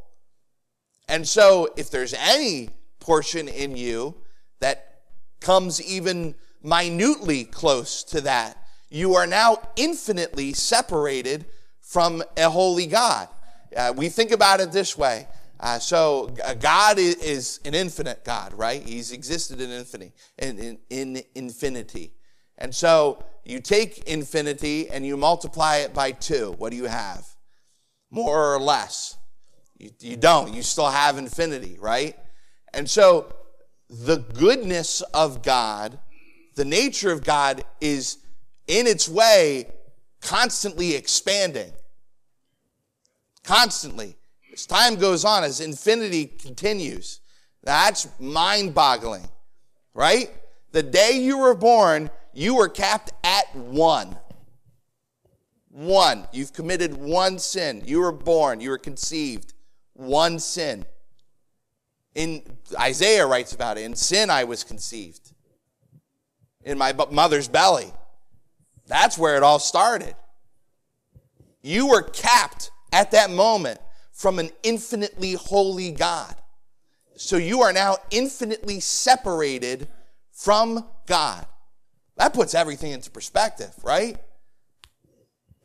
And 1.07 1.27
so, 1.27 1.69
if 1.75 1.89
there's 1.89 2.13
any 2.13 2.69
portion 2.99 3.47
in 3.47 3.75
you 3.75 4.15
that 4.59 5.01
comes 5.39 5.81
even 5.81 6.35
minutely 6.61 7.45
close 7.45 8.03
to 8.05 8.21
that, 8.21 8.57
you 8.89 9.15
are 9.15 9.27
now 9.27 9.57
infinitely 9.75 10.53
separated 10.53 11.45
from 11.81 12.23
a 12.37 12.49
holy 12.49 12.85
God. 12.85 13.27
Uh, 13.75 13.93
we 13.95 14.09
think 14.09 14.31
about 14.31 14.59
it 14.59 14.71
this 14.71 14.97
way 14.97 15.27
uh, 15.59 15.77
so 15.77 16.33
God 16.59 16.97
is, 16.99 17.59
an 17.65 17.75
infinite 17.75 18.23
God, 18.23 18.53
right? 18.53 18.81
He's 18.81 19.11
existed 19.11 19.59
in 19.59 19.69
infinity, 19.71 20.13
in, 20.37 20.57
in, 20.57 20.77
in 20.89 21.23
infinity. 21.35 22.13
And 22.57 22.73
so 22.73 23.23
you 23.49 23.59
take 23.59 24.03
infinity 24.03 24.89
and 24.89 25.05
you 25.05 25.17
multiply 25.17 25.77
it 25.77 25.93
by 25.93 26.11
two. 26.11 26.53
What 26.57 26.69
do 26.69 26.77
you 26.77 26.85
have? 26.85 27.25
More 28.11 28.53
or 28.53 28.59
less. 28.59 29.17
You, 29.77 29.89
you 30.01 30.17
don't. 30.17 30.53
You 30.53 30.61
still 30.61 30.89
have 30.89 31.17
infinity, 31.17 31.77
right? 31.79 32.15
And 32.73 32.89
so 32.89 33.33
the 33.89 34.17
goodness 34.17 35.01
of 35.13 35.41
God, 35.41 35.97
the 36.55 36.65
nature 36.65 37.11
of 37.11 37.23
God 37.23 37.63
is 37.81 38.19
in 38.67 38.85
its 38.85 39.09
way 39.09 39.67
constantly 40.21 40.93
expanding. 40.93 41.71
Constantly. 43.43 44.15
As 44.53 44.67
time 44.67 44.95
goes 44.95 45.25
on, 45.25 45.43
as 45.43 45.59
infinity 45.59 46.27
continues, 46.27 47.21
that's 47.63 48.07
mind 48.19 48.75
boggling, 48.75 49.27
right? 49.93 50.31
The 50.71 50.83
day 50.83 51.13
you 51.13 51.39
were 51.39 51.55
born, 51.55 52.11
you 52.39 52.55
were 52.55 52.69
capped 52.69 53.11
at 53.21 53.53
one. 53.53 54.15
One. 55.67 56.25
You've 56.31 56.53
committed 56.53 56.95
one 56.95 57.37
sin. 57.37 57.83
You 57.85 57.99
were 57.99 58.13
born, 58.13 58.61
you 58.61 58.69
were 58.69 58.77
conceived. 58.77 59.53
One 59.91 60.39
sin. 60.39 60.85
In 62.15 62.41
Isaiah 62.79 63.27
writes 63.27 63.51
about 63.51 63.77
it. 63.77 63.81
In 63.81 63.93
sin 63.93 64.29
I 64.29 64.45
was 64.45 64.63
conceived. 64.63 65.33
In 66.63 66.77
my 66.77 66.93
mother's 67.11 67.49
belly. 67.49 67.91
That's 68.87 69.17
where 69.17 69.35
it 69.35 69.43
all 69.43 69.59
started. 69.59 70.15
You 71.61 71.87
were 71.87 72.03
capped 72.03 72.71
at 72.93 73.11
that 73.11 73.29
moment 73.29 73.81
from 74.13 74.39
an 74.39 74.49
infinitely 74.63 75.33
holy 75.33 75.91
God. 75.91 76.35
So 77.17 77.35
you 77.35 77.63
are 77.63 77.73
now 77.73 77.97
infinitely 78.11 78.79
separated 78.79 79.89
from 80.31 80.85
God. 81.05 81.45
That 82.19 82.33
puts 82.33 82.53
everything 82.53 82.91
into 82.91 83.09
perspective, 83.09 83.73
right? 83.81 84.17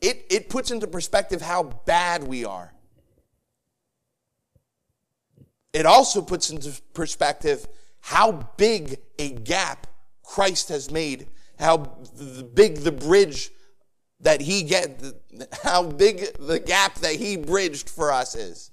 It, 0.01 0.25
it 0.29 0.49
puts 0.49 0.71
into 0.71 0.87
perspective 0.87 1.41
how 1.41 1.63
bad 1.63 2.23
we 2.23 2.45
are. 2.45 2.73
It 5.73 5.85
also 5.85 6.21
puts 6.21 6.49
into 6.49 6.81
perspective 6.93 7.67
how 7.99 8.49
big 8.55 8.99
a 9.19 9.31
gap 9.31 9.87
Christ 10.23 10.69
has 10.69 10.89
made, 10.89 11.27
how 11.59 11.77
big 12.53 12.77
the 12.77 12.91
bridge 12.93 13.51
that 14.21 14.39
he 14.39 14.63
get, 14.63 15.03
how 15.63 15.83
big 15.83 16.37
the 16.39 16.59
gap 16.59 16.95
that 16.99 17.15
he 17.15 17.35
bridged 17.35 17.89
for 17.89 18.13
us 18.13 18.33
is. 18.33 18.71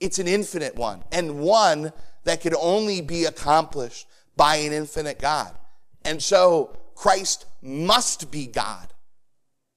It's 0.00 0.18
an 0.18 0.28
infinite 0.28 0.76
one, 0.76 1.02
and 1.10 1.40
one 1.40 1.94
that 2.24 2.42
could 2.42 2.54
only 2.60 3.00
be 3.00 3.24
accomplished 3.24 4.06
by 4.36 4.56
an 4.56 4.74
infinite 4.74 5.18
God. 5.18 5.56
And 6.06 6.22
so 6.22 6.76
Christ 6.94 7.46
must 7.60 8.30
be 8.30 8.46
God. 8.46 8.94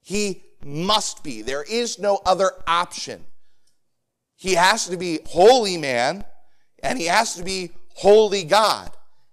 He 0.00 0.42
must 0.64 1.24
be. 1.24 1.42
There 1.42 1.64
is 1.64 1.98
no 1.98 2.20
other 2.24 2.52
option. 2.66 3.24
He 4.36 4.54
has 4.54 4.86
to 4.86 4.96
be 4.96 5.18
holy 5.26 5.76
man 5.76 6.24
and 6.82 6.98
he 6.98 7.06
has 7.06 7.34
to 7.34 7.42
be 7.42 7.72
holy 7.94 8.44
God. 8.44 8.90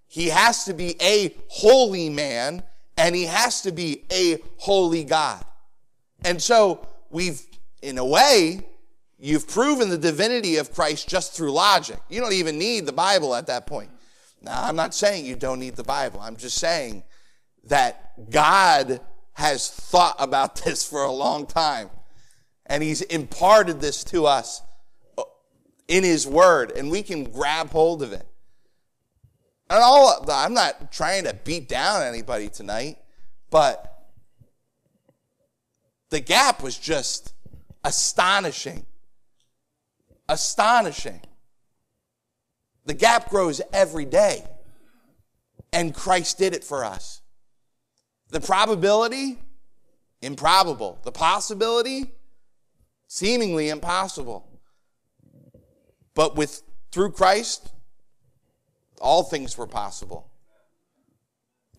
He 0.07 0.27
has 0.27 0.65
to 0.65 0.73
be 0.73 0.95
a 1.01 1.35
holy 1.47 2.09
man 2.09 2.63
and 2.97 3.15
he 3.15 3.25
has 3.25 3.61
to 3.61 3.71
be 3.71 4.03
a 4.11 4.39
holy 4.57 5.03
God. 5.03 5.45
And 6.25 6.41
so 6.41 6.87
we've, 7.11 7.41
in 7.81 7.99
a 7.99 8.05
way, 8.05 8.61
you've 9.19 9.47
proven 9.47 9.89
the 9.89 9.97
divinity 9.97 10.57
of 10.57 10.73
Christ 10.73 11.07
just 11.07 11.33
through 11.33 11.51
logic. 11.51 11.99
You 12.09 12.21
don't 12.21 12.33
even 12.33 12.57
need 12.57 12.85
the 12.87 12.91
Bible 12.91 13.35
at 13.35 13.47
that 13.47 13.67
point. 13.67 13.91
Now, 14.41 14.63
I'm 14.63 14.75
not 14.75 14.93
saying 14.93 15.25
you 15.25 15.35
don't 15.35 15.59
need 15.59 15.75
the 15.75 15.83
Bible. 15.83 16.19
I'm 16.21 16.37
just 16.37 16.57
saying 16.57 17.03
that 17.65 18.29
God 18.29 19.01
has 19.33 19.69
thought 19.69 20.15
about 20.19 20.55
this 20.63 20.87
for 20.87 21.03
a 21.03 21.11
long 21.11 21.45
time. 21.45 21.89
And 22.65 22.83
he's 22.83 23.01
imparted 23.01 23.79
this 23.79 24.03
to 24.05 24.25
us 24.25 24.61
in 25.87 26.03
his 26.03 26.27
word, 26.27 26.71
and 26.71 26.91
we 26.91 27.01
can 27.01 27.23
grab 27.23 27.69
hold 27.69 28.03
of 28.03 28.11
it. 28.11 28.27
And 29.69 29.79
all 29.79 30.25
I'm 30.29 30.53
not 30.53 30.91
trying 30.91 31.25
to 31.25 31.33
beat 31.33 31.67
down 31.67 32.03
anybody 32.03 32.49
tonight, 32.49 32.97
but 33.49 34.05
the 36.09 36.19
gap 36.19 36.63
was 36.63 36.77
just 36.77 37.33
astonishing. 37.83 38.85
Astonishing. 40.29 41.21
The 42.87 42.93
gap 42.93 43.29
grows 43.29 43.61
every 43.73 44.05
day, 44.05 44.45
and 45.73 45.93
Christ 45.93 46.37
did 46.37 46.55
it 46.55 46.63
for 46.63 46.85
us. 46.85 47.21
The 48.29 48.39
probability, 48.39 49.37
improbable. 50.21 50.97
The 51.03 51.11
possibility, 51.11 52.13
seemingly 53.07 53.67
impossible. 53.67 54.49
But 56.15 56.37
with 56.37 56.63
through 56.93 57.11
Christ, 57.11 57.73
all 59.01 59.23
things 59.23 59.57
were 59.57 59.67
possible. 59.67 60.31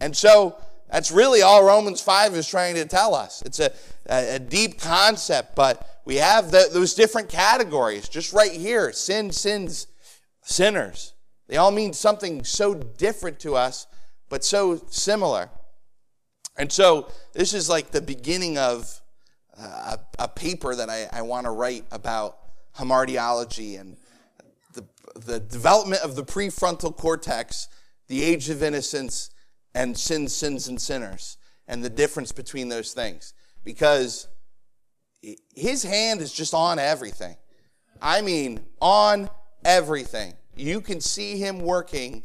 And 0.01 0.15
so 0.15 0.57
that's 0.91 1.11
really 1.11 1.41
all 1.41 1.65
Romans 1.65 2.03
5 2.03 2.35
is 2.35 2.47
trying 2.47 2.75
to 2.75 2.85
tell 2.85 3.15
us. 3.15 3.43
It's 3.43 3.61
a, 3.61 3.73
a, 4.07 4.39
deep 4.39 4.79
concept, 4.79 5.57
but 5.57 6.03
we 6.05 6.17
have 6.17 6.51
the, 6.51 6.69
those 6.71 6.95
different 6.95 7.31
categories 7.31 8.09
just 8.09 8.33
right 8.35 8.53
here 8.53 8.93
sin, 8.93 9.33
sins, 9.33 9.87
sinners. 10.49 11.13
They 11.47 11.59
all 11.59 11.71
mean 11.71 11.93
something 11.93 12.43
so 12.43 12.75
different 12.75 13.39
to 13.41 13.55
us, 13.55 13.87
but 14.29 14.45
so 14.45 14.81
similar. 14.89 15.51
And 16.57 16.73
so 16.73 17.11
this 17.35 17.53
is 17.53 17.69
like 17.69 17.91
the 17.91 18.01
beginning 18.01 18.57
of 18.59 19.01
uh, 19.59 19.97
a, 20.19 20.25
a, 20.25 20.29
paper 20.29 20.75
that 20.75 20.89
I, 20.89 21.09
I 21.13 21.23
want 21.23 21.45
to 21.45 21.51
write 21.51 21.85
about 21.91 22.39
hamartiology 22.77 23.79
and 23.79 23.97
the, 24.75 24.85
the 25.15 25.41
development 25.41 26.03
of 26.03 26.17
the 26.17 26.25
prefrontal 26.25 26.97
cortex, 26.97 27.69
the 28.07 28.23
age 28.23 28.49
of 28.49 28.63
innocence, 28.63 29.31
and 29.75 29.99
sins, 29.99 30.35
sins, 30.35 30.69
and 30.69 30.81
sinners, 30.81 31.37
and 31.67 31.85
the 31.85 31.91
difference 31.91 32.33
between 32.33 32.69
those 32.69 32.93
things. 32.93 33.35
Because 33.65 34.29
his 35.55 35.83
hand 35.83 36.21
is 36.21 36.33
just 36.33 36.55
on 36.55 36.79
everything. 36.79 37.37
I 38.01 38.23
mean, 38.23 38.61
on 38.81 39.29
everything. 39.65 40.35
You 40.59 40.81
can 40.81 41.01
see 41.01 41.39
him 41.39 41.61
working 41.61 42.25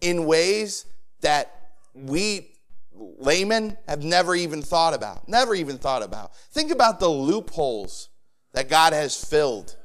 in 0.00 0.26
ways 0.26 0.86
that 1.20 1.70
we 1.94 2.52
laymen 2.94 3.76
have 3.86 4.02
never 4.02 4.34
even 4.34 4.62
thought 4.62 4.94
about. 4.94 5.28
Never 5.28 5.54
even 5.54 5.78
thought 5.78 6.02
about. 6.02 6.34
Think 6.52 6.70
about 6.70 7.00
the 7.00 7.08
loopholes 7.08 8.08
that 8.52 8.68
God 8.68 8.92
has 8.92 9.22
filled 9.22 9.76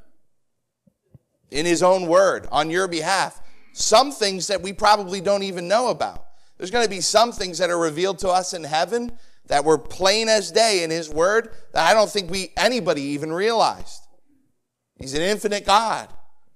in 1.52 1.66
His 1.66 1.84
own 1.84 2.08
word 2.08 2.48
on 2.52 2.70
your 2.70 2.88
behalf. 2.88 3.42
Some 3.74 4.12
things 4.12 4.48
that 4.48 4.62
we 4.62 4.74
probably 4.74 5.22
don't 5.22 5.44
even 5.44 5.68
know 5.68 5.90
about. 5.90 6.26
There's 6.58 6.72
going 6.72 6.86
to 6.86 6.90
be 6.90 7.02
some 7.02 7.32
things 7.32 7.58
that 7.58 7.70
are 7.70 7.80
revealed 7.80 8.20
to 8.20 8.30
us 8.30 8.54
in 8.54 8.64
heaven 8.64 9.18
that 9.48 9.66
were 9.66 9.78
plain 9.78 10.30
as 10.30 10.52
day 10.52 10.84
in 10.84 10.90
His 10.90 11.10
word 11.10 11.50
that 11.74 11.90
I 11.90 11.94
don't 11.94 12.10
think 12.10 12.30
we 12.30 12.52
anybody 12.58 13.02
even 13.02 13.32
realized. 13.32 14.02
He's 15.00 15.14
an 15.14 15.22
infinite 15.22 15.66
God. 15.66 16.10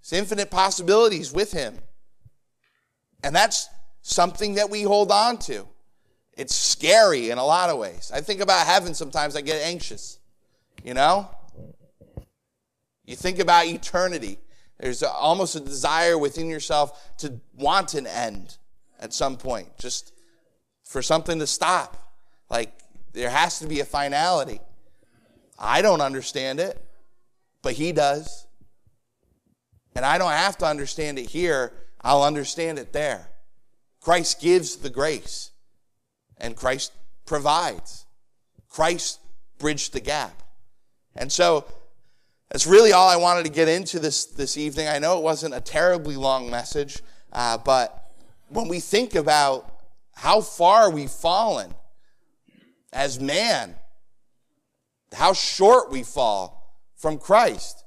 There's 0.07 0.21
infinite 0.21 0.49
possibilities 0.49 1.33
with 1.33 1.51
Him. 1.51 1.77
And 3.23 3.35
that's 3.35 3.67
something 4.01 4.55
that 4.55 4.69
we 4.69 4.83
hold 4.83 5.11
on 5.11 5.37
to. 5.39 5.67
It's 6.37 6.55
scary 6.55 7.29
in 7.31 7.37
a 7.37 7.45
lot 7.45 7.69
of 7.69 7.77
ways. 7.77 8.11
I 8.13 8.21
think 8.21 8.41
about 8.41 8.67
heaven 8.67 8.93
sometimes, 8.93 9.35
I 9.35 9.41
get 9.41 9.61
anxious. 9.61 10.19
You 10.83 10.93
know? 10.93 11.29
You 13.05 13.15
think 13.15 13.39
about 13.39 13.65
eternity. 13.65 14.37
There's 14.79 15.01
almost 15.01 15.55
a 15.55 15.59
desire 15.59 16.17
within 16.17 16.47
yourself 16.47 17.17
to 17.17 17.39
want 17.55 17.95
an 17.95 18.05
end 18.05 18.57
at 18.99 19.13
some 19.13 19.37
point, 19.37 19.77
just 19.79 20.13
for 20.83 21.01
something 21.01 21.39
to 21.39 21.47
stop. 21.47 22.13
Like, 22.49 22.71
there 23.13 23.29
has 23.29 23.59
to 23.59 23.67
be 23.67 23.79
a 23.79 23.85
finality. 23.85 24.61
I 25.57 25.81
don't 25.81 26.01
understand 26.01 26.59
it, 26.59 26.83
but 27.61 27.73
He 27.73 27.91
does. 27.91 28.46
And 29.97 30.05
I 30.05 30.19
don't 30.19 30.29
have 30.29 30.59
to 30.59 30.65
understand 30.67 31.17
it 31.17 31.27
here, 31.27 31.73
I'll 32.01 32.21
understand 32.21 32.77
it 32.77 32.93
there. 32.93 33.31
Christ 33.99 34.39
gives 34.39 34.75
the 34.75 34.91
grace 34.91 35.49
and 36.37 36.55
Christ 36.55 36.91
provides. 37.25 38.05
Christ 38.69 39.19
bridged 39.57 39.93
the 39.93 39.99
gap. 39.99 40.43
And 41.15 41.31
so 41.31 41.65
that's 42.51 42.67
really 42.67 42.91
all 42.91 43.09
I 43.09 43.15
wanted 43.15 43.45
to 43.45 43.51
get 43.51 43.67
into 43.67 43.97
this, 43.97 44.25
this 44.25 44.55
evening. 44.55 44.87
I 44.87 44.99
know 44.99 45.17
it 45.17 45.23
wasn't 45.23 45.55
a 45.55 45.61
terribly 45.61 46.15
long 46.15 46.47
message, 46.47 46.99
uh, 47.33 47.57
but 47.57 48.11
when 48.49 48.67
we 48.67 48.79
think 48.79 49.15
about 49.15 49.79
how 50.13 50.41
far 50.41 50.91
we've 50.91 51.09
fallen 51.09 51.73
as 52.93 53.19
man, 53.19 53.73
how 55.11 55.33
short 55.33 55.89
we 55.89 56.03
fall 56.03 56.77
from 56.95 57.17
Christ, 57.17 57.83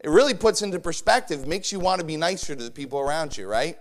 it 0.00 0.10
really 0.10 0.34
puts 0.34 0.62
into 0.62 0.78
perspective, 0.78 1.46
makes 1.46 1.72
you 1.72 1.80
want 1.80 2.00
to 2.00 2.06
be 2.06 2.16
nicer 2.16 2.54
to 2.54 2.62
the 2.62 2.70
people 2.70 3.00
around 3.00 3.36
you, 3.36 3.48
right? 3.48 3.78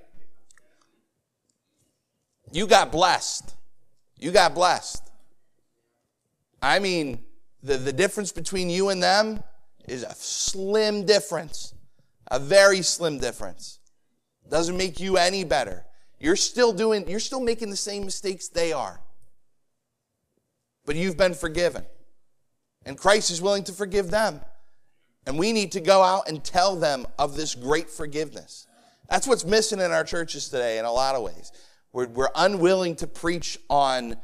You 2.51 2.65
got 2.65 2.91
blessed. 2.91 3.53
You 4.17 4.31
got 4.31 4.55
blessed. 4.55 5.03
I 6.61 6.79
mean, 6.79 7.23
the, 7.61 7.77
the 7.77 7.93
difference 7.93 8.31
between 8.31 8.69
you 8.69 8.89
and 8.89 9.01
them 9.01 9.43
is 9.87 10.03
a 10.03 10.13
slim 10.15 11.05
difference, 11.05 11.73
a 12.31 12.39
very 12.39 12.81
slim 12.81 13.19
difference. 13.19 13.79
Doesn't 14.49 14.77
make 14.77 14.99
you 14.99 15.17
any 15.17 15.43
better. 15.43 15.85
You're 16.19 16.35
still 16.35 16.73
doing, 16.73 17.07
you're 17.07 17.19
still 17.19 17.41
making 17.41 17.69
the 17.69 17.77
same 17.77 18.05
mistakes 18.05 18.47
they 18.47 18.73
are. 18.73 18.99
But 20.85 20.95
you've 20.95 21.17
been 21.17 21.33
forgiven. 21.33 21.85
And 22.85 22.97
Christ 22.97 23.29
is 23.29 23.41
willing 23.41 23.65
to 23.65 23.73
forgive 23.73 24.09
them. 24.09 24.41
And 25.27 25.37
we 25.37 25.51
need 25.51 25.73
to 25.73 25.81
go 25.81 26.01
out 26.01 26.29
and 26.29 26.41
tell 26.41 26.77
them 26.77 27.05
of 27.19 27.35
this 27.35 27.53
great 27.53 27.89
forgiveness. 27.89 28.65
That's 29.09 29.27
what's 29.27 29.43
missing 29.43 29.81
in 29.81 29.91
our 29.91 30.05
churches 30.05 30.47
today 30.47 30.79
in 30.79 30.85
a 30.85 30.91
lot 30.91 31.15
of 31.15 31.21
ways. 31.21 31.51
We're, 31.91 32.07
we're 32.07 32.29
unwilling 32.33 32.95
to 32.95 33.07
preach 33.07 33.59
on 33.69 34.15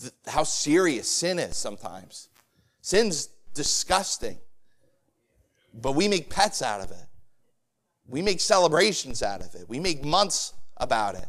th- 0.00 0.12
how 0.26 0.42
serious 0.42 1.08
sin 1.08 1.38
is 1.38 1.56
sometimes. 1.56 2.28
Sin's 2.80 3.28
disgusting, 3.54 4.38
but 5.72 5.92
we 5.92 6.08
make 6.08 6.30
pets 6.30 6.62
out 6.62 6.80
of 6.80 6.90
it. 6.90 7.06
We 8.08 8.20
make 8.20 8.40
celebrations 8.40 9.22
out 9.22 9.40
of 9.40 9.54
it. 9.54 9.68
We 9.68 9.78
make 9.78 10.04
months 10.04 10.52
about 10.76 11.14
it. 11.14 11.28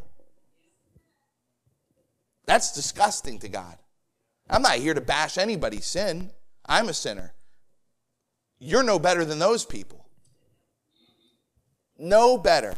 That's 2.48 2.74
disgusting 2.74 3.38
to 3.40 3.50
God. 3.50 3.78
I'm 4.50 4.64
not 4.64 4.78
here 4.78 4.96
to 4.96 5.02
bash 5.02 5.38
anybody's 5.38 5.86
sin. 5.86 6.32
I'm 6.66 6.90
a 6.90 6.94
sinner. 6.94 7.35
You're 8.60 8.84
no 8.84 9.00
better 9.00 9.26
than 9.26 9.40
those 9.40 9.66
people. 9.66 10.06
No 11.98 12.38
better. 12.38 12.76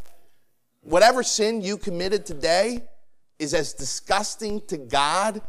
Whatever 0.82 1.24
sin 1.24 1.62
you 1.62 1.78
committed 1.78 2.26
today 2.26 2.84
is 3.40 3.54
as 3.54 3.74
disgusting 3.74 4.62
to 4.68 4.78
God 4.78 5.42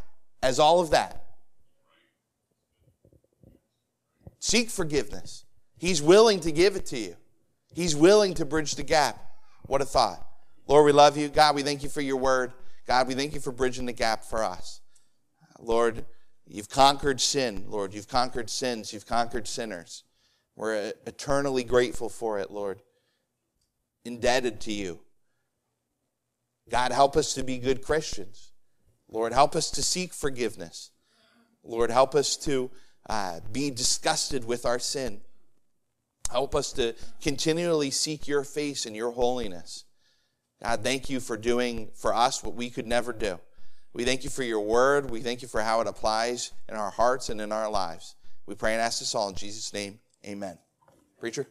as 0.42 0.58
all 0.58 0.80
of 0.80 0.90
that. 0.90 1.24
Seek 4.38 4.70
forgiveness. 4.70 5.44
He's 5.76 6.02
willing 6.02 6.40
to 6.40 6.52
give 6.52 6.76
it 6.76 6.86
to 6.86 6.98
you. 6.98 7.16
He's 7.72 7.94
willing 7.94 8.34
to 8.34 8.44
bridge 8.44 8.74
the 8.74 8.82
gap. 8.82 9.18
What 9.66 9.82
a 9.82 9.84
thought. 9.84 10.24
Lord, 10.66 10.86
we 10.86 10.92
love 10.92 11.16
you. 11.16 11.28
God, 11.28 11.54
we 11.54 11.62
thank 11.62 11.82
you 11.82 11.88
for 11.88 12.00
your 12.00 12.16
word. 12.16 12.52
God, 12.86 13.08
we 13.08 13.14
thank 13.14 13.34
you 13.34 13.40
for 13.40 13.52
bridging 13.52 13.86
the 13.86 13.92
gap 13.92 14.24
for 14.24 14.42
us. 14.42 14.80
Lord, 15.60 16.04
you've 16.46 16.68
conquered 16.68 17.20
sin. 17.20 17.64
Lord, 17.68 17.94
you've 17.94 18.08
conquered 18.08 18.50
sins. 18.50 18.92
You've 18.92 19.06
conquered 19.06 19.46
sinners. 19.46 20.04
We're 20.58 20.92
eternally 21.06 21.62
grateful 21.62 22.08
for 22.08 22.40
it, 22.40 22.50
Lord. 22.50 22.82
Indebted 24.04 24.60
to 24.62 24.72
you. 24.72 24.98
God, 26.68 26.90
help 26.90 27.16
us 27.16 27.32
to 27.34 27.44
be 27.44 27.58
good 27.58 27.80
Christians. 27.80 28.50
Lord, 29.08 29.32
help 29.32 29.54
us 29.54 29.70
to 29.70 29.84
seek 29.84 30.12
forgiveness. 30.12 30.90
Lord, 31.62 31.92
help 31.92 32.16
us 32.16 32.36
to 32.38 32.72
uh, 33.08 33.38
be 33.52 33.70
disgusted 33.70 34.44
with 34.44 34.66
our 34.66 34.80
sin. 34.80 35.20
Help 36.28 36.56
us 36.56 36.72
to 36.72 36.96
continually 37.22 37.92
seek 37.92 38.26
your 38.26 38.42
face 38.42 38.84
and 38.84 38.96
your 38.96 39.12
holiness. 39.12 39.84
God, 40.60 40.82
thank 40.82 41.08
you 41.08 41.20
for 41.20 41.36
doing 41.36 41.90
for 41.94 42.12
us 42.12 42.42
what 42.42 42.56
we 42.56 42.68
could 42.68 42.86
never 42.88 43.12
do. 43.12 43.38
We 43.92 44.04
thank 44.04 44.24
you 44.24 44.30
for 44.30 44.42
your 44.42 44.60
word. 44.60 45.08
We 45.08 45.20
thank 45.20 45.40
you 45.40 45.46
for 45.46 45.60
how 45.60 45.80
it 45.82 45.86
applies 45.86 46.50
in 46.68 46.74
our 46.74 46.90
hearts 46.90 47.28
and 47.28 47.40
in 47.40 47.52
our 47.52 47.70
lives. 47.70 48.16
We 48.44 48.56
pray 48.56 48.72
and 48.72 48.82
ask 48.82 48.98
this 48.98 49.14
all 49.14 49.28
in 49.28 49.36
Jesus' 49.36 49.72
name. 49.72 50.00
Amen. 50.24 50.58
Preacher? 51.18 51.48